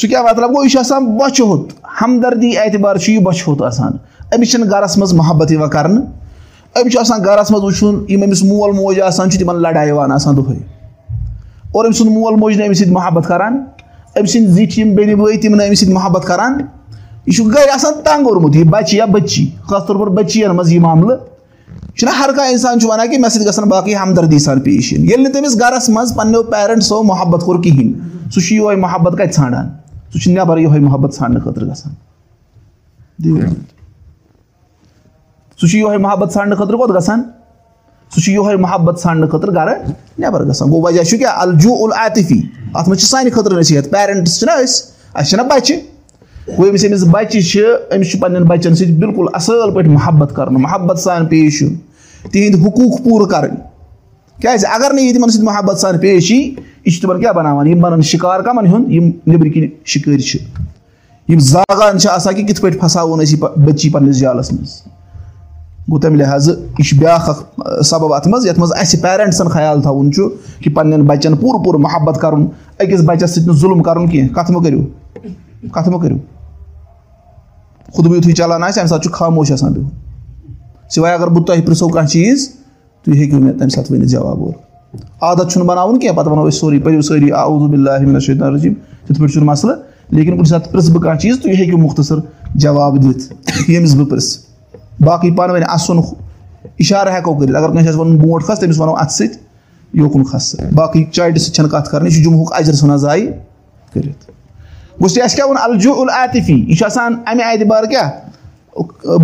[0.00, 3.62] سُہ کیاہ مطلب گوٚو یہِ چھُ آسان بۄچھِ ہوٚت ہمدردی اعتبار چھُ یہِ بۄچھِ ہوٚت
[3.62, 3.92] آسان
[4.34, 6.19] أمِس چھِنہٕ گرَس منٛز محبت یِوان کرنہٕ
[6.76, 10.12] أمِس چھُ آسان گرَس منٛز وٕچھُن یِم أمِس مول موج آسان چھِ تِمن لڑایہِ یِوان
[10.12, 10.58] آسان دۄہے
[11.72, 13.54] اور أمۍ سُنٛد مول موج نہٕ أمِس سۭتۍ محبت کران
[14.16, 16.60] أمۍ سٕنٛدۍ زِٹھۍ یِم بیٚنہِ بٲے تِم نہٕ أمِس سۭتۍ محبت کران
[17.26, 20.72] یہِ چھُ گرِ آسان تنگ اوٚرمُت یہِ بَچہِ یا بٔچی خاص طور پر بٔچِین منٛز
[20.72, 21.18] یہِ معاملہٕ
[21.96, 25.04] چھُنہ ہر کانٛہہ اِنسان چھُ وَنان کہِ مےٚ سۭتۍ گژھن باقٕے ہمدردی سان پیش یِنۍ
[25.08, 29.34] ییٚلہِ نہٕ تٔمِس گرَس منٛز پَنٕنیو پیرَنٹسو محبت کوٚر کِہینۍ سُہ چھُ یِہوے محبت کَتہِ
[29.34, 29.68] ژھانڈان
[30.12, 31.92] سُہ چھُ نٮ۪بر یِہوے محبت ژھانڈنہٕ خٲطرٕ گژھان
[35.60, 37.22] سُہ چھُ یِہوے محبت ژھانڈنہٕ خٲطرٕ کوٚت گژھان
[38.14, 39.74] سُہ چھُ یِہوے محبت ژھانڈنہٕ خٲطرٕ گرٕ
[40.18, 42.40] نٮ۪بر گژھان گوٚو وجہ چھُ کیاہ الجوٗ العطفی
[42.74, 44.82] اَتھ منٛز چھِ سانہِ خٲطرٕ نصیحت پیرَنٹٕس چھِنہ أسۍ
[45.14, 45.76] اَسہِ چھِنہ بَچہِ
[46.56, 47.60] گوٚو ییٚمِس أمِس بَچہِ چھِ
[47.94, 51.74] أمِس چھُ پَنٕنٮ۪ن بَچَن سۭتۍ بِلکُل اَصٕل پٲٹھۍ محبت کَرُن محبت سان پیش یُن
[52.32, 53.56] تِہِنٛدۍ حقوٗق پوٗرٕ کَرٕنۍ
[54.42, 57.66] کیازِ اَگر نہٕ یہِ تِمن سۭتۍ محبت سان پیش یی یہِ چھُ تِمن کیاہ بَناوان
[57.66, 60.38] یِم بَنان شِکار کَمن ہُنٛد یِم نیٚبرٕ کِنۍ شِکٲرۍ چھِ
[61.28, 64.80] یِم زاگان چھِ آسان کہِ کِتھ پٲٹھۍ پھساوون أسۍ یہِ بٔچی پَنٕنِس جالَس منٛز
[65.90, 69.82] گوٚو تَمہِ لِحاظہٕ یہِ چھُ بیاکھ اکھ سبب اَتھ منٛز یَتھ منٛز اَسہِ پیرَنٹسَن خیال
[69.82, 70.28] تھاوُن چھُ
[70.62, 72.46] کہِ پَنٕنٮ۪ن بَچَن پوٗرٕ پوٗرٕ محبت کَرُن
[72.78, 74.82] أکِس بَچَس سۭتۍ نہٕ ظُلم کَرُن کیٚنٛہہ کَتھٕ مہ کٔرِو
[75.72, 76.16] کَتھٕ مہ کٔرِو
[77.94, 79.88] خُدبہٕ یِتھُے چلان آسہِ اَمہِ ساتہٕ چھُ خاموش آسان بِہُن
[80.94, 82.48] سِواے اَگر بہٕ تۄہہِ پرٛژھو کانٛہہ چیٖز
[83.04, 84.52] تُہۍ ہیٚکِو مےٚ تَمہِ ساتہٕ ؤنِتھ جواب اور
[85.22, 88.74] عادت چھُنہٕ بَناوُن کیٚنٛہہ پَتہٕ وَنو أسۍ سورُے پٔرِو سٲری آوُدُاللہ رٔجیٖم
[89.06, 89.76] تِتھ پٲٹھۍ چھُنہٕ مَسلہٕ
[90.10, 92.16] لیکِن کُنہِ ساتہٕ پرٛژھٕ بہٕ کانٛہہ چیٖز تُہۍ ہیٚکِو مُختصر
[92.54, 93.32] جواب دِتھ
[93.70, 94.49] ییٚمِس بہٕ پرٛژھٕ
[95.04, 95.98] باقٕے پانہٕ ؤنۍ اَسُن
[96.78, 99.38] اِشارٕ ہٮ۪کو کٔرِتھ اَگر کٲنٛسہِ آسہِ وَنُن برونٛٹھ کھس تٔمِس وَنو اَتھٕ سۭتۍ
[99.94, 103.26] یوکُن کھس باقٕے چاٹہِ سۭتۍ چھَنہٕ کَتھ کَرٕنۍ یہِ چھُ جمہُک اَجر ژھٕنان زایہِ
[103.92, 104.30] کٔرِتھ
[105.00, 108.10] گوٚژھ یہِ اَسہِ کیاہ ووٚن الجوٗ العطفی یہِ چھُ آسان اَمہِ اعتبار کیاہ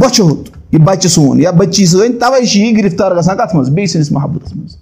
[0.01, 3.71] بۄچھِ ہوٚت یہِ بَچہِ سون یا بٔچی سٲنۍ تَوے چھِ یہِ گِرفتار گژھان کَتھ منٛز
[3.71, 4.77] بیٚیہِ سٕنٛدِس محبتَس منٛز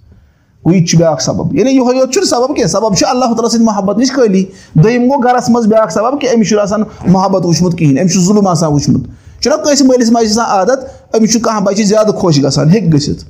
[0.65, 1.55] گوٚو یہِ تہِ چھُ بیاکھ سبب.
[1.55, 5.03] یعنی یِہوے یوت چھُنہٕ سبب کینٛہہ سبب چھُ اللہ تعالیٰ سٕنٛدِ محبت نِش خٲلی دوٚیِم
[5.09, 8.47] گوٚو گرَس منٛز بیاکھ سبب کہِ أمِس چھُنہٕ آسان محبت وٕچھمُت کِہینۍ أمِس چھُ ظُلم
[8.47, 9.03] آسان وٕچھمُت
[9.45, 13.23] چھُنہ کٲنٛسہِ مٲلِس ماجہِ آسان عادت أمِس چھُ کانٛہہ بَچہِ زیادٕ خۄش گژھان ہیٚکہِ گٔژھِتھ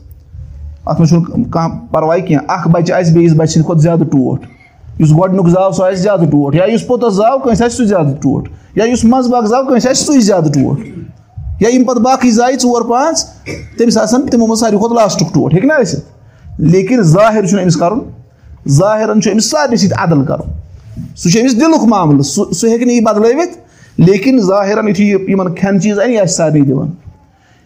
[0.86, 4.46] اَتھ منٛز چھُنہٕ کانٛہہ پَرواے کینٛہہ اکھ بَچہِ آسہِ بیٚیِس بَچہِ سٕنٛدِ کھۄتہٕ زیادٕ ٹوٹھ
[5.00, 8.22] یُس گۄڈٕنیُک زاو سُہ آسہِ زیادٕ ٹوٹھ یا یُس پوٚتُس زاو کٲنٛسہِ آسہِ سُہ زیادٕ
[8.22, 10.82] ٹوٹھ یا یُس منٛزٕ باغ زاو کٲنٛسہِ آسہِ سُے زیادٕ ٹوٹھ
[11.62, 13.26] یا یِم پَتہٕ باقٕے زایہِ ژور پانٛژھ
[13.78, 17.78] تٔمِس آسان تِمو منٛز ساروی کھۄتہٕ لاسٹُک ٹوٹھ ہیٚکہِ نہ ٲسِتھ لیکِن ظٲہِر چھُنہٕ أمِس
[17.78, 18.00] کَرُن
[18.78, 20.50] ظٲہِرَن چھُ أمِس سارنٕے سۭتۍ عدل کَرُن
[21.16, 23.58] سُہ چھُ أمِس دِلُک معاملہٕ سُہ سُہ ہیٚکہِ نہٕ یہِ بَدلٲوِتھ
[23.98, 26.92] لیکِن ظٲہِرَن یُتھُے یہِ یِمَن کھٮ۪ن چیٖز اَنہِ یہِ آسہِ سارنٕے دِوان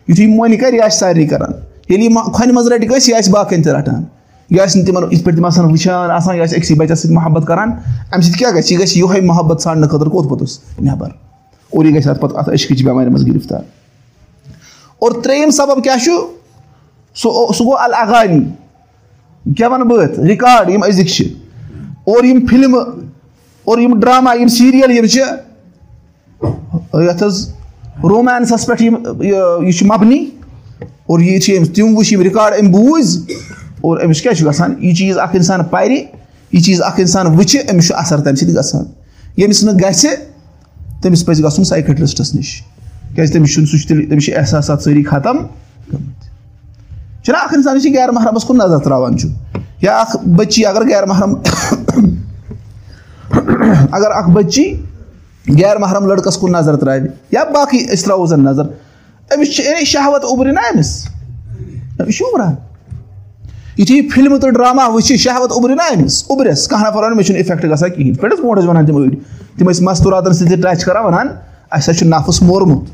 [0.08, 1.52] یُتھُے یہِ مۄنہِ کَرِ یہِ آسہِ سارنٕے کَران
[1.90, 4.04] ییٚلہِ یہِ کھۄنہِ منٛز رَٹہِ گژھِ یہِ آسہِ باقٕیَن تہِ رَٹان
[4.50, 7.14] یہِ آسہِ نہٕ تِمَن یِتھ پٲٹھۍ تِم آسان وٕچھان آسان یہِ آسہِ أکسٕے بَچَس سۭتۍ
[7.14, 7.72] محبت کَران
[8.12, 11.10] اَمہِ سۭتۍ کیاہ گژھِ یہِ گژھِ یِہوے محبت ژھانڈنہٕ خٲطرٕ کوٚت پوٚتُس نٮ۪بر
[11.74, 13.62] اور یہِ گژھِ اَتھ پَتہٕ اَتھ عشقٕچ بٮ۪مارِ منٛز گِرفتار
[15.00, 16.12] اور ترٛیٚیِم سبب کیاہ چھُ
[17.16, 18.40] سُہ سُہ گوٚو الاغانی
[19.56, 21.28] کیٛاہ وَنہٕ بہٕ رِکاڈ یِم أزِکۍ چھِ
[22.06, 22.86] اور یِم فِلمہٕ
[23.66, 25.22] اور یِم ڈرٛاما یِم سیٖریَل یِم چھِ
[26.94, 27.48] یَتھ حظ
[28.04, 30.26] رومینسَس پٮ۪ٹھ یِم یہِ چھُ مَبنی
[31.06, 33.34] اور یہِ چھِ أمِس تِم وٕچھ یِم رِکاڈ أمۍ بوٗزۍ
[33.82, 37.58] اور أمِس کیٛاہ چھُ گژھان یہِ چیٖز اَکھ اِنسان پَرِ یہِ چیٖز اَکھ اِنسان وٕچھِ
[37.72, 38.86] أمِس چھُ اَثر تَمہِ سۭتۍ گژھان
[39.38, 40.08] ییٚمِس نہٕ گژھِ
[41.02, 42.62] تٔمِس پَزِ گژھُن سایکَٹرِسٹَس نِش
[43.16, 46.28] کیٛازِ تٔمِس چھُنہٕ سُہ چھُ تیٚلہِ تٔمِس چھِ احساسات سٲری ختم گٔمٕتۍ
[47.24, 49.30] چھُنہ اَکھ اِنسان یہِ غیر محرمَس کُن نظر ترٛاوان چھُ
[49.82, 51.34] یا اَکھ بٔچی اگر غیر محرم
[53.92, 54.74] اگر اَکھ بٔچی
[55.48, 58.66] غیر محرم لٔڑکَس کُن نظر ترٛاوِ یا باقٕے أسۍ ترٛاوو زَن نظر.
[59.36, 60.90] أمِس چھِ اے شہوت اوٚبرِ نا أمِس
[62.00, 62.56] أمِس چھُ اُبران
[63.78, 67.42] یُتھُے فِلمہٕ تہٕ ڈرٛاما وٕچھِ شہوت اوٚبرِ نا أمِس اوٚبرِس کانٛہہ نفر وَنان مےٚ چھُنہٕ
[67.42, 69.16] اِفٮ۪کٹ گژھان کِہیٖنۍ حظ برونٛٹھ ٲسۍ وَنان تِم أڑۍ
[69.58, 71.28] تِم ٲسۍ مَستوٗراتَن سۭتۍ ٹَچ کَران وَنان
[71.72, 72.90] اَسہِ حظ چھُ نفٕس موٚرمُت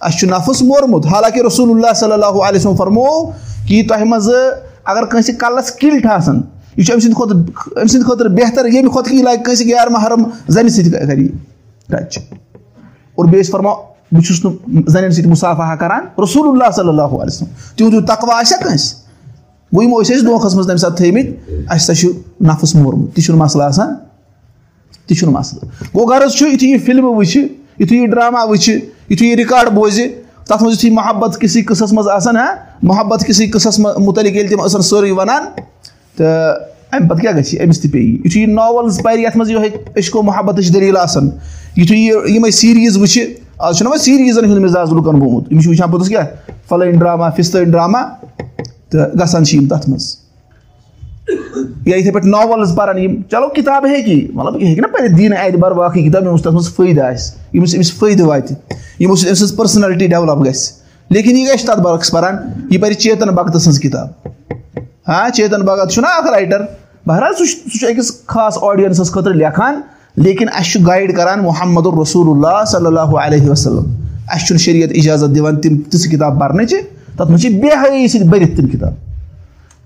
[0.00, 3.30] اَسہِ چھُ نفٕس موٚرمُت حالانکہِ رسول اللہ صلی اللہُ علیہ وسلم فرموو
[3.68, 4.52] کہِ تۄہہِ منٛزٕ
[4.84, 6.40] اگر کٲنٛسہِ کَلَس کِلٹ آسان
[6.76, 7.36] یہِ چھُ أمۍ سٕنٛدِ کھۄتہٕ
[7.80, 11.28] أمۍ سٕنٛدِ خٲطرٕ بہتر ییٚمہِ کھۄتہٕ کہِ یہِ لَگہِ کٲنٛسہِ غیر محرم زَنہِ سۭتۍ
[11.90, 13.74] اور بیٚیہِ ٲسۍ فرماو
[14.12, 18.38] بہٕ چھُس نہٕ زَنٮ۪ن سۭتۍ مُسافا کَران رسول اللہ صلی اللہُ وسلم تِہُنٛد ہیوٗ تقوا
[18.40, 18.96] آسیا کٲنٛسہِ
[19.72, 21.32] گوٚو یِمو ٲسۍ أسۍ دۄنکھَس منٛز تَمہِ ساتہٕ تھٲیمٕتۍ
[21.68, 22.08] اَسہِ ہسا چھُ
[22.48, 23.94] نفٕس موٚرمُت تہِ چھُنہٕ مَسلہٕ آسان
[25.06, 25.64] تہِ چھُنہٕ مَسلہٕ
[25.94, 27.38] گوٚو غرض چھُ یُتھُے یہِ فِلمہٕ وٕچھِ
[27.80, 28.74] یُتھُے یہِ ڈرٛاما وٕچھِ
[29.10, 30.06] یُتھُے یہِ رِکاڈ بوزِ
[30.48, 32.46] تَتھ منٛز یُتھُے محبت کِسٕے قٕصَس منٛز آسان ہا
[32.82, 35.44] محبت کِسٕے قٕصَس مُتعلِق ییٚلہِ تِم ٲسَن سٲرٕے وَنان
[36.16, 39.68] تہٕ اَمہِ پَتہٕ کیاہ گژھِ أمِس تہِ پیٚیہِ یُتھُے یہِ ناوَلٕز پَرِ یَتھ منٛز یِہوے
[39.96, 41.28] عشقو محبتٕچ دٔلیٖل آسان
[41.76, 43.20] یُتھُے یہِ یِمے سیٖریٖز وٕچھِ
[43.58, 45.52] آز چھُنہ وۄنۍ سیٖریٖزَن ہُنٛد مِزاز لُکَن گوٚمُت.
[45.52, 46.26] یِم چھِ وٕچھان پوٚتُس کیٛاہ؟
[46.68, 48.02] فَلٲنۍ ڈرٛاما فِستٲنۍ ڈرٛاما
[48.90, 50.16] تہٕ گژھان چھِ یِم تَتھ منٛز.
[51.86, 55.38] یا یِتھَے پٲٹھۍ ناوَلٕز پَران یِم چلو کِتاب ہیٚکہِ مطلب یہِ ہیٚکہِ نہ پٔرِتھ دیٖنہٕ
[55.44, 58.56] اعتبار باقٕے کِتاب یِمو تَتھ منٛز فٲیدٕ آسہِ ییٚمِس أمِس فٲیدٕ واتہِ
[58.98, 60.72] یِمو سۭتۍ أمۍ سٕنٛز پٔرسٕنیلٹی ڈٮ۪ولَپ گژھِ.
[61.10, 62.36] لیکِن یہِ گژھِ تَتھ برعکس پَران
[62.70, 64.08] یہِ پَرِ چیتَن بَگتہٕ سٕنٛز کِتاب.
[65.08, 66.62] ہاں چیتَن بَگت چھُنہ اَکھ رایٹَر
[67.06, 69.80] بہرحال سُہ چھُ سُہ چھُ أکِس خاص آڈِیَنسَس خٲطرٕ لیکھان
[70.22, 73.92] لیکِن اَسہِ چھُ گایِڈ کَران محمد الرسوٗل اللہ صلی اللہُ علیہ وسلم
[74.30, 76.80] اَسہِ چھُنہٕ شریعت اِجازت دِوان تِم تِژھٕ کِتاب پَرنٕچہِ
[77.16, 78.92] تَتھ منٛز چھِ بے حٲیی سۭتۍ بٔرِتھ تِم کِتاب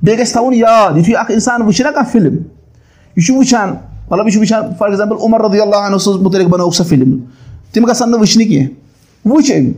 [0.02, 2.36] بیٚیہِ گژھِ تھاوُن یاد یُتھُے اَکھ اِنسان وٕچھِ نہ کانٛہہ فِلم
[3.16, 3.74] یہِ چھُ وٕچھان
[4.10, 7.16] مطلب یہِ چھُ وٕچھان فار ایٚگزامپٕل عمر رضی اللہ سٕنٛز مُتعلِق بَنٲوٕکھ سۄ فِلم
[7.72, 9.72] تِم گژھن نہٕ وٕچھنہِ کینٛہہ وٕچھ أمۍ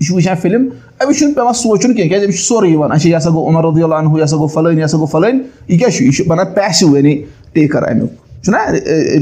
[0.00, 0.68] یہِ چھُ وٕچھان فِلم
[1.02, 3.64] أمِس چھُنہٕ پیٚوان سونٛچُن کینٛہہ کیازِ أمِس چھُ سورُے یِوان اچھا یہِ ہسا گوٚو عمر
[3.70, 6.12] رضی اللہ ہُہ یہِ ہسا گوٚو فَلٲنۍ یہِ ہسا گوٚو فَلٲنۍ یہِ کیاہ چھُ یہِ
[6.16, 8.58] چھُ بَنان پیسِو یعنی ٹیکَر اَمیُک چھُنہ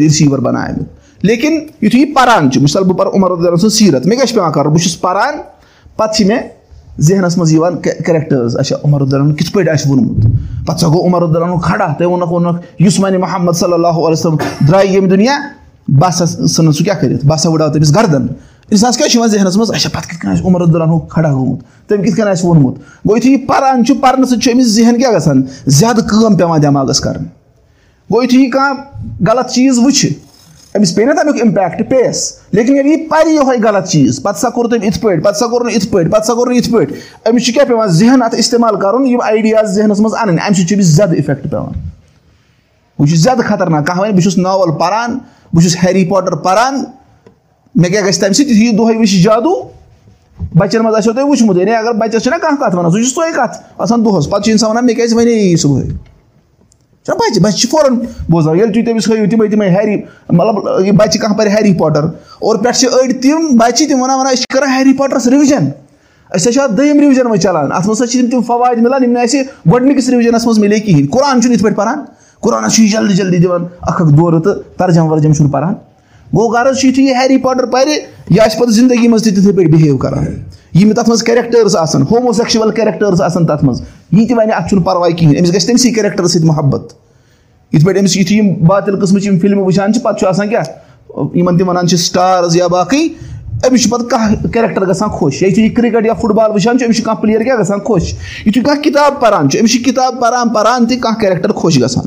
[0.05, 4.07] رِسیٖوَر بَنان اَمیُک لیکِن یِتھُے یہِ پَران چھُ مِثال بہٕ پَرٕ عمر اللہ سٕنٛز سیٖرت
[4.07, 5.35] مےٚ کیاہ چھُ پیٚوان کَرُن بہٕ چھُس پَران
[5.97, 6.43] پَتہٕ چھِ مےٚ
[7.09, 11.23] ذہنَس منٛز یِوان کیریکٹٲرٕز اچھا عمر عبدالن کِتھ پٲٹھۍ آسہِ ووٚنمُت پَتہٕ سا گوٚو عمر
[11.23, 14.37] عبدالنُک کھڑا تٔمۍ ووٚنُکھ ووٚنُکھ یُس وَنہِ محمد صلی اللہُ علیہ وسلم
[14.69, 15.39] درٛایہِ ییٚمہِ دُنیا
[15.89, 18.27] بہٕ ہسا ژھٕنُن سُہ کیاہ کٔرِتھ بہٕ ہسا وٕڑاو تٔمِس گردن
[18.71, 21.89] اِنسانَس کیاہ چھُ یِوان ذہنَس منٛز اچھا پَتہٕ کِتھ کٔنۍ آسہِ عمر عبدالنُک کھڑا گوٚمُت
[21.89, 24.99] تٔمۍ کِتھ کٔنۍ آسہِ ووٚنمُت گوٚو یِتھُے یہِ پَران چھُ پَرنہٕ سۭتۍ چھُ أمِس ذہن
[24.99, 27.36] کیاہ گژھان زیادٕ کٲم پیٚوان دٮ۪ماغَس کَرٕنۍ
[28.11, 30.09] گوٚو یِتھُے یہِ کانٛہہ غلط چیٖز وٕچھِ
[30.77, 34.51] أمِس پیٚیہِ نا تَمیُک اِمپیکٹ پیٚیَس لیکِن ییٚلہِ یہِ پَرِ یِہوے غلط چیٖز پَتہٕ سا
[34.51, 36.71] کوٚر تٔمۍ یِتھ پٲٹھۍ پَتہٕ سا کوٚر نہٕ یِتھ پٲٹھۍ پَتہٕ سا کوٚر نہٕ یِتھ
[36.71, 36.95] پٲٹھۍ
[37.29, 40.69] أمِس چھُ کیاہ پیٚوان ذہن اَتھ اِستعمال کَرُن یِم آیڈِیاز ذہنَس منٛز اَنٕنۍ اَمہِ سۭتۍ
[40.69, 41.73] چھُ أمِس زیادٕ اِفیکٹ پیٚوان
[42.99, 45.19] وۄنۍ چھُ زیادٕ خطرناک کانٛہہ وَنہِ بہٕ چھُس ناوَل پَران
[45.53, 46.83] بہٕ چھُس ہیری پاٹَر پَران
[47.75, 49.63] مےٚ کیاہ گژھِ تَمہِ سۭتۍ یُتھُے یہِ دۄہے وٕچھِ جادوٗ
[50.59, 53.33] بَچَن منٛز آسیو تۄہہِ وٕچھمُت یعنی اگر بَچَس چھِنہ کانٛہہ کَتھ وَنان سُہ چھُ سۄے
[53.37, 56.16] کَتھ آسان دۄہَس پَتہٕ چھُ اِنسان وَنان مےٚ کیازِ وَنے یی صُبحٲے
[57.07, 57.99] چھُنہ بَچہِ بَچہِ چھِ فورَن
[58.29, 59.97] بوزان ییٚلہِ تُہۍ تٔمِس ہٲیِو تِمے تِمے ہیری
[60.31, 64.19] مطلب یہِ بَچہِ کانٛہہ پَرِ ہیری پاٹَر اور پٮ۪ٹھٕ چھِ أڑۍ تِم بَچہِ تِم وَنان
[64.19, 67.73] وَنان أسۍ چھِ کَران ہیری پاٹرَس رِوِجَن أسۍ ہَسا چھِ اَتھ دٔیِم رِوِجَن وۄنۍ چَلان
[67.73, 69.43] اَتھ منٛز ہَسا چھِ تِم تِم فوایِد مِلان یِم نہٕ اَسہِ
[69.73, 72.05] گۄڈٕنِکِس رِوِجَنَس منٛز مِلے کِہیٖنۍ قۄران چھُنہٕ یِتھ پٲٹھۍ پَران
[72.41, 75.75] قۄرانَس چھُ یہِ جلدی جلدی دِوان اَکھ اَکھ دورٕ تہٕ ترجَم وَرجَم چھُنہٕ پَران
[76.35, 77.99] گوٚو غرض چھُ یُتھُے یہِ ہیری پاٹَر پَرِ
[78.31, 80.24] یہِ آسہِ پَتہٕ زِندگی منٛز تہِ تِتھَے پٲٹھۍ بِہیو کَران.
[80.74, 83.81] یِم تَتھ منٛز کیریکٹٲرٕس آسان ہوموسیکچُوَل کیریکٹٲرٕس آسان تَتھ منٛز
[84.12, 86.93] یہِ تہِ وَنہِ اَتھ چھُنہٕ پَرواے کِہیٖنۍ أمِس گژھِ تٔمۍ سٕے کیریکٹَر سۭتۍ محبت.
[87.72, 90.64] یِتھ پٲٹھۍ أمِس یُتھُے یِم بادِل قٕسمٕچ یِم فِلمہٕ وٕچھان چھِ پَتہٕ چھُ آسان کیٛاہ؟
[91.35, 93.03] یِمَن تِم وَنان چھِ سِٹارٕز یا باقٕے
[93.68, 95.43] أمِس چھُ پَتہٕ کانٛہہ کیریکٹَر گژھان خۄش.
[95.43, 97.81] یا یُتھُے یہِ کِرکَٹ یا فُٹ بال وٕچھان چھُ أمِس چھُ کانٛہہ پٕلیر کیٛاہ گژھان
[97.87, 98.14] خۄش؟
[98.47, 102.07] یُتھُے کانٛہہ کِتاب پَران چھُ أمِس چھِ کِتاب پَران پَران تہِ کانٛہہ کیریکٹَر خۄش گژھان.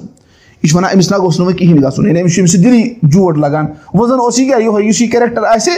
[0.64, 2.64] یہِ چھُ وَنان أمِس نہ گوٚژھ نہٕ وۄنۍ کِہیٖنۍ گژھُن یعنی أمِس چھُ أمِس چھُ
[2.64, 3.66] دِلی جوڑ لگان.
[3.94, 5.74] وۄنۍ زَن اوس یہِ کیٛاہ یِہوے یُس یہِ کیریکٹَر آسہِ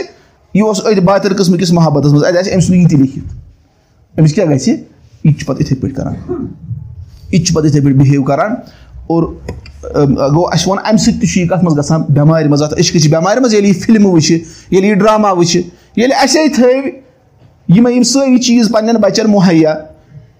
[0.54, 4.18] یہِ اوس أتھۍ باتِل قٕسمہٕ کِس محبتَس منٛز اَتہِ آسہِ أمۍ سُنٛد یہِ تہِ لیکھِتھ
[4.18, 4.76] أمِس کیٛاہ گژھِ یہِ
[5.22, 8.54] تہِ چھُ پَتہٕ یِتھَے پٲٹھۍ کَران یہِ تہِ چھُ پَتہٕ یِتھَے پٲٹھۍ بِہیو کَران
[9.06, 9.22] اور
[9.82, 13.10] گوٚو اَسہِ ووٚن اَمہِ سۭتۍ تہِ چھُ یہِ کَتھ منٛز گژھان بٮ۪مارِ منٛز اَتھ عشقٕچہِ
[13.10, 15.56] بٮ۪مارِ منٛز ییٚلہِ یہِ فِلمہٕ وٕچھِ ییٚلہِ یہِ ڈرٛاما وٕچھِ
[15.96, 16.90] ییٚلہِ اَسے تھٲوِ
[17.76, 19.74] یِمے یِم سٲری چیٖز پَنٕنٮ۪ن بَچَن مُہیا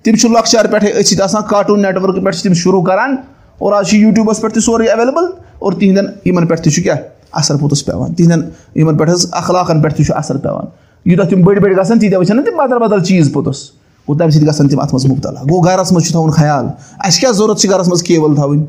[0.03, 3.17] تِم چھِ لۄکچار پٮ۪ٹھَے أتھۍ سۭتۍ آسان کاٹوٗن نیٹؤرکہٕ پٮ۪ٹھ چھِ تِم شروٗع کَران.
[3.59, 5.25] اور آز چھِ یوٗٹیوٗبَس پٮ۪ٹھ تہِ سورُے ایویلیبٕل
[5.59, 6.99] اور تِہنٛدٮ۪ن یِمَن پٮ۪ٹھ تہِ چھُ کیٛاہ
[7.33, 10.67] اَثر پوٚتُس پٮ۪وان تِہنٛدٮ۪ن یِمَن پٮ۪ٹھ حظ اخلاقَن پٮ۪ٹھ تہِ چھُ اَثر پٮ۪وان
[11.05, 13.71] یوٗتاہ تِم بٔڑۍ بٔڑۍ گژھان تیٖتیٛاہ وٕچھان نہ تِم بدل بدل چیٖز پوٚتُس.
[14.09, 15.41] گوٚو تَمہِ سۭتۍ گژھن تِم اَتھ منٛز مُبتلا.
[15.41, 16.67] گوٚو گَرَس منٛز چھُ تھاوُن خیال.
[16.99, 18.65] اَسہِ کیٛاہ ضوٚرَتھ چھِ گَرَس منٛز کیبَل تھاوٕنۍ؟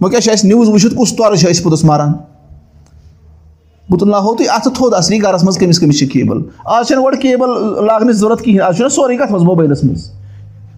[0.00, 2.12] وۄنۍ کیٛاہ چھِ اَسہِ نِوٕز وٕچھِتھ کُس تورٕ چھِ أسۍ پوٚتُس مَران
[3.88, 6.38] بہٕ تُلناوہو تُہۍ اَتھٕ تھوٚد اَصلی گَرَس منٛز کٔمِس کٔمِس چھِ کیبَل.
[6.64, 7.50] آز چھَنہٕ گۄڈٕ کیبَل
[7.86, 10.10] لاگنٕچ ضوٚرَتھ کِہیٖنۍ آز چھُنہ سورُے کَتھ منٛز موبایلَس منٛز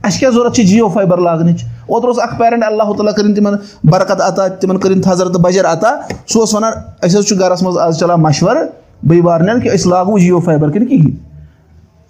[0.07, 3.55] اَسہِ کیٛاہ ضوٚرَتھ چھِ جِیو فایبَر لاگنٕچ اوترٕ اوس اَکھ پیرَنٛٹ اللہ تعالیٰ کٔرِنۍ تِمَن
[3.91, 5.91] برکت عطا تِمَن کٔرِنۍ تھَزر تہٕ بَجر عطا
[6.27, 8.67] سُہ اوس وَنان اَسہِ حظ چھُ گَرَس منٛز آز چَلان مَشوَرٕ
[9.07, 11.13] بٔے بارنٮ۪ن کہِ أسۍ لاگو جِیو فایبَر کِنہٕ کِہیٖنۍ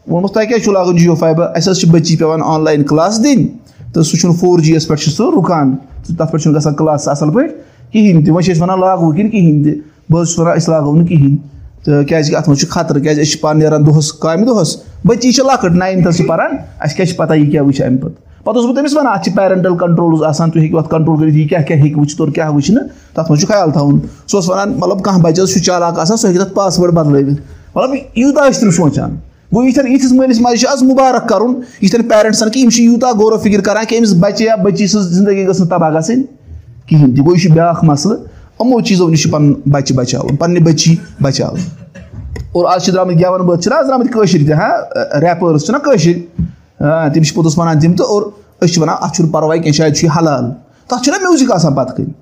[0.06, 3.46] ووٚنمُت تۄہہِ کیٛازِ چھُو لاگُن جِیو فایبَر اَسہِ حظ چھِ بٔچی پٮ۪وان آنلاین کٕلاس دِنۍ
[3.92, 6.74] تہٕ سُہ چھُنہٕ فور جی یَس پٮ۪ٹھ چھُ سُہ رُکان تہٕ تَتھ پٮ۪ٹھ چھُنہٕ گژھان
[6.74, 7.52] کٕلاس اَصٕل پٲٹھۍ
[7.92, 9.80] کِہیٖنۍ تہِ وۄنۍ چھِ أسۍ وَنان لاگوٕ کِنہٕ کِہیٖنۍ تہِ
[10.10, 11.36] بہٕ حظ چھُس وَنان أسۍ لاگو نہٕ کِہیٖنۍ
[11.86, 15.32] تہٕ کیٛازِکہِ اَتھ منٛز چھُ خطرٕ کیٛازِ أسۍ چھِ پانہٕ نیران دۄہَس کامہِ دۄہَس بٔچی
[15.32, 18.56] چھِ لۄکٕٹ ناینتھَس چھِ پَران اَسہِ کیٛاہ چھِ پَتہ یہِ کیٛاہ وٕچھِ اَمہِ پَتہٕ۔ پَتہٕ
[18.56, 21.48] اوسُس بہٕ تٔمِس وَنان اَتھ چھِ پیرَنٹَل کَنٹرولٕز آسان تُہۍ ہیٚکِو اَتھ کَنٹرول کٔرِتھ یہِ
[21.48, 24.50] کیٛاہ کیٛاہ ہیٚکہِ وٕچھِتھ اور کیٛاہ وٕچھِ نہٕ تَتھ منٛز چھُ خیال تھاوُن۔ سُہ اوس
[24.50, 27.40] وَنان مطلب کانٛہہ بَچہِ حظ چھُ چالاک آسان سُہ ہیٚکہِ تَتھ پاسوٲڈ بَدلٲوِتھ۔
[27.74, 29.16] مطلب یوٗتاہ ٲسۍ تِم سونٛچان۔
[29.54, 33.10] گوٚو یِتھٮ۪ن یِتھِس مٲلِس ماجہِ چھِ آز مُبارک کَرُن یِتھٮ۪ن پیرَنٹسَن کہِ یِم چھِ یوٗتاہ
[33.18, 36.22] غورو فِکِر کَران کہِ أمِس بَچہِ یا بٔچی سٕنٛز زندگی گٔژھ نہٕ تباہ گژھٕنۍ
[36.86, 38.16] کِہیٖنۍ تہِ۔ گوٚو یہِ چھُ بیٛاکھ مَسلہٕ
[38.60, 41.62] یِمو چیٖزو نِش چھُ پَنُن بَچہِ بَچاوُن پَننہِ بٔچی بَچاوٕنۍ
[42.52, 47.12] اور آز چھِ درٛامٕتۍ گٮ۪وَن بٲتھ چھِنہ آز درٛامٕتۍ کٲشِرۍ تہِ ہاں ریپٲرٕس چھِنہ کٲشِرۍ
[47.14, 48.22] تِم چھِ پوٚتُس وَنان تِم تہٕ اور
[48.62, 50.50] أسۍ چھِ وَنان اَتھ چھُنہٕ پَرواے کینٛہہ شاید چھُ یہِ حلال
[50.88, 52.12] تَتھ چھُنہ میوٗزِک آسان پَتہٕ کَنۍ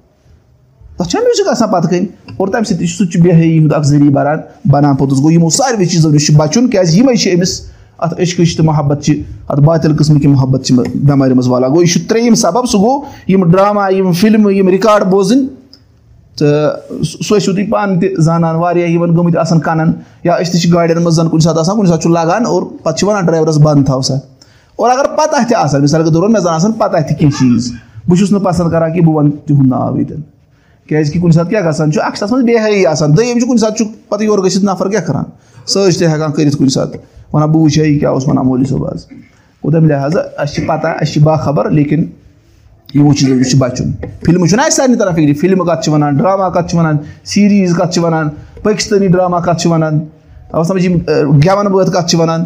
[0.97, 2.07] تَتھ چھُنہ میوٗزِک آسان پَتہٕ کَنۍ
[2.37, 4.39] اور تَمہِ سۭتۍ تہِ چھُ سُہ تہِ چھُ بےحٲیی ہُنٛد اَکھ ذٔریعہٕ بَران
[4.71, 7.61] بَنان پوٚتُس گوٚو یِمو ساروٕے چیٖزو نِش چھُ بَچُن کیٛازِ یِمَے چھِ أمِس
[7.99, 11.93] اَتھ عشقٕچ تہٕ محبت چھِ اَتھ باتِل قٕسمٕکۍ محبت چھِ بٮ۪مارِ منٛز والان گوٚو یہِ
[11.93, 15.47] چھُ ترٛیٚیِم سبب سُہ گوٚو یِم ڈرٛاما یِم فِلمہٕ یِم رِکاڈ بوزٕنۍ
[16.39, 19.93] تہٕ سُہ ٲسِو تُہۍ پانہٕ تہِ زانان واریاہ یِمَن گٔمٕتۍ آسان کَنَن
[20.25, 22.63] یا أسۍ تہِ چھِ گاڑٮ۪ن منٛز زَن کُنہِ ساتہٕ آسان کُنہِ ساتہٕ چھُ لگان اور
[22.83, 24.15] پَتہٕ چھِ وَنان ڈرٛایورَس بنٛد تھاو سا
[24.77, 27.39] اور اگر پَتہ تہِ آسان مِثال کے طور پر مےٚ زَن آسان پَتہ تہِ کینٛہہ
[27.39, 27.71] چیٖز
[28.09, 30.21] بہٕ چھُس نہٕ پَسنٛد کَران کہِ بہٕ وَنہٕ تِہُنٛد ناو ییٚتٮ۪ن
[30.89, 33.47] کیٛازِکہِ کُنہِ ساتہٕ کیٛاہ گژھان چھُ اَکھ چھِ تَتھ منٛز بے حٲیی آسان دوٚیِم چھُ
[33.47, 35.25] کُنہِ ساتہٕ چھُ پَتہٕ یورٕ گٔژھِتھ نَفر کیٛاہ کَران
[35.67, 37.01] سٔرٕچ تہِ ہٮ۪کان کٔرِتھ کُنہِ ساتہٕ
[37.33, 40.55] وَنان بہٕ وٕچھِ ہا یہِ کیٛاہ اوس وَنان مولوی صٲب آز گوٚو تَمہِ لِحاظ اَسہِ
[40.55, 42.05] چھِ پَتہ اَسہِ چھِ باخبر لیکِن
[42.95, 43.91] یِمو چیٖزو نِش چھُ بَچُن
[44.27, 47.75] فِلمہٕ چھُنہ اَسہِ سارنٕے طرف فِکرِ فِلمہٕ کَتھ چھِ وَنان ڈرٛاما کَتھ چھِ وَنان سیٖریٖز
[47.77, 48.29] کَتھ چھِ وَنان
[48.63, 49.99] پٲکِستٲنی ڈرٛاما کَتھ چھِ وَنان
[50.69, 50.99] سَمجھ یِم
[51.45, 52.45] گٮ۪وَن بٲتھ کَتھ چھِ وَنان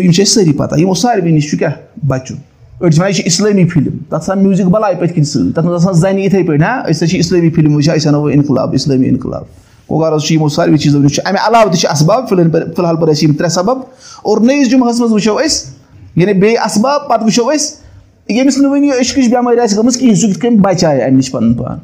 [0.00, 1.72] یِم چھِ اَسہِ سٲری پَتہ یِمو ساروٕے نِش چھُ کیٛاہ
[2.08, 2.36] بَچُن
[2.80, 5.66] أڑۍ چھِ وَنان یہِ چھِ اِسلٲمی فِلِم تَتھ آسان میوٗزِک بَلاے پٔتھۍ کِنۍ سۭتۍ تَتھ
[5.66, 8.72] منٛز آسان زَنہِ یِتھَے پٲٹھۍ ہاں أسۍ ہسا چھِ اِسلٲمی فِلِم وٕچھان أسۍ اَنو اِنقلاب
[8.74, 9.44] اِسلٲمی اِنقلاب
[9.90, 13.08] گوٚو غرض چھُ یِمو ساروٕے چیٖزو نِش چھُ اَمہِ علاوٕ تہِ چھِ اَسباب فِلحال پَر
[13.08, 13.78] اَسہِ یِم ترٛےٚ سبب
[14.22, 15.72] اور نٔیِس جُمعس منٛز وٕچھو أسۍ
[16.16, 17.83] یعنی بیٚیہِ اَسباب پَتہٕ وٕچھو أسۍ
[18.28, 21.54] ییٚمِس نہٕ وٕنہِ عشقٕچ بٮ۪مٲرۍ آسہِ گٔمٕژ کِہیٖنۍ سُہ کِتھ کٔنۍ بَچایہِ اَمہِ نِش پَنُن
[21.54, 21.78] پان؟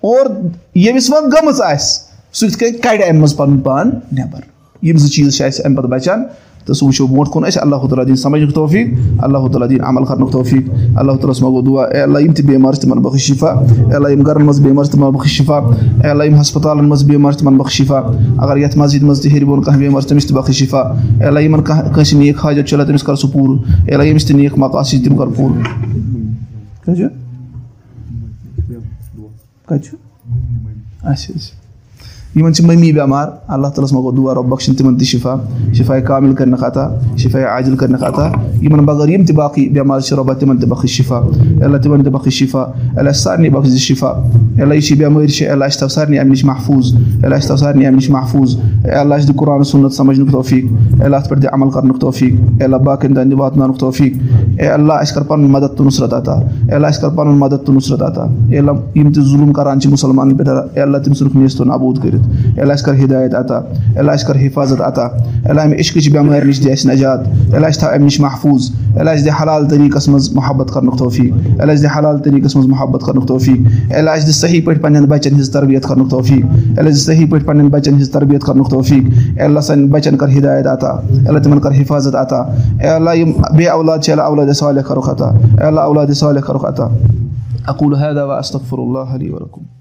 [0.00, 0.26] اور
[0.74, 2.02] ییٚمِس وۄنۍ گٔمٕژ آسہِ
[2.32, 4.40] سُہ کِتھ کٔنۍ کَڑِ اَمہِ منٛز پَنُن پان؟ نٮ۪بر
[4.82, 6.24] یِم زٕ چیٖز چھِ اَسہِ اَمہِ پَتہٕ بَچان
[6.70, 10.04] تہٕ سُہ وٕچھو برونٛٹھ کُن أسۍ اللہ تعالیٰ دِنۍ سَمجھنُک توفیٖق اللہ تعالیٰ دِنۍ عمل
[10.04, 10.68] کَرنُک توفیٖق
[10.98, 13.94] اللہ تعالیٰ ہَس منٛگو دُعا اے اللہ یِم تہِ بٮ۪مار چھِ تِمَن بخش شِفا اے
[13.94, 17.32] اللہ یِم گَرَن منٛز بٮ۪مار چھِ تِمَن بخش شِفا اے اللہ یِم ہَسپَتالَن منٛز بٮ۪مار
[17.32, 18.00] چھِ تِمَن بخش شِفا
[18.44, 20.36] اگر یَتھ مسجِد منٛز تہِ ہیٚرِ بۄن کانٛہہ بٮ۪مار چھِ تٔمِس تہِ
[21.20, 24.36] اے اللہ یِمَن کانٛہہ کٲنٛسہِ نیک حاجت اللہ تٔمِس کَر سُہ پوٗرٕ اللہ ییٚمِس تہِ
[24.36, 25.56] نیک مقاص چھِ تِم کَر پوٗرٕ
[29.66, 31.59] کَتہِ چھُ
[32.36, 35.34] یِمن چھِ مٔمی بٮ۪مار اللہ تعالیٰ ہَس منٛگو دُعا رۄب بخشن تِمن تہِ شِفا
[35.74, 36.86] شِفاے کامِل کَرنَکھ عطا
[37.22, 38.30] شِفاے عادِل کَرنَکھ عطا
[38.62, 41.18] یِمن بغٲر یِم تہِ باقٕے بٮ۪مارِ چھِ رۄبا تِمن تہِ بخش شِفا
[41.64, 42.62] اللہ تِمن تہِ بخش شِفا
[42.96, 44.10] اللہ سارنٕے بخش شِفا
[44.62, 47.96] اللہ یہِ چھِ بیمٲرۍ چھِ اللہ تھاو سارنٕے اَمہِ نِش محفوٗظ اللہ تھاو سارنٕے اَمہِ
[47.96, 48.56] نِش محفوٗظ
[49.00, 53.14] اللہ اَسہِ دِ قرآن سُنت سَمجھنُک توفیٖق اللہ پٮ۪ٹھ دِ عمل کَرنُک توفیٖق اللہ باقین
[53.14, 57.38] تانۍ دِ واتناونُک توفیٖق اے اللہ اَسہِ کَر پَنُن مدد اے اللہ اَسہِ کَر پَنُن
[57.38, 57.70] مدد
[58.50, 61.64] اے اللہ یِم تہِ ظُلُم کَران چھِ مُسلمانَن پٮ۪ٹھ اے اللہ تٔمۍ ژھٕنُکھ میٖز تو
[61.64, 62.19] نابوٗد کٔرِتھ
[62.56, 65.06] اے اللہ اَسہِ کَر ہِدایت اللہ اَسہِ کَر حِفاظت عطا
[65.44, 69.10] اللہ اَمہِ عشقٕچ بٮ۪مارِ نِش دِ اَسہِ نجات اللہ اَسہِ تھاو اَمہِ نِش محفوٗظ اللہ
[69.10, 73.04] اَسہِ دِ حلال طریٖقَس منٛز محبت کَرنُک توفیٖق اللہ اَسہِ دِ حلال طریٖقَس منٛز محبت
[73.06, 76.96] کَرنُک توفیٖق اللہ اَسہِ دِ صحیح پٲٹھۍ پنٛنٮ۪ن بَچَن ہِنٛز تربیت کَرنُک توفیٖق اللہ دِ
[76.96, 80.90] صحیح پٲٹھۍ پنٛنٮ۪ن بَچَن ہِنٛز تربیت کَرنُک توفیٖق اللہ سانٮ۪ن بَچَن کَر ہِدایت عطا
[81.28, 82.40] اللہ تِمَن کَر حِفاظت عطا
[82.94, 85.30] اللہ یِم بیٚیہِ اولاد چھِ اللہ اولادِ صالح کَرُکھ عطا
[85.66, 86.88] اللہ اولادِ صالح کَرُکھ عطا
[87.66, 89.79] اکوٗل حیدا استغفر اللہ علیہ ورکُم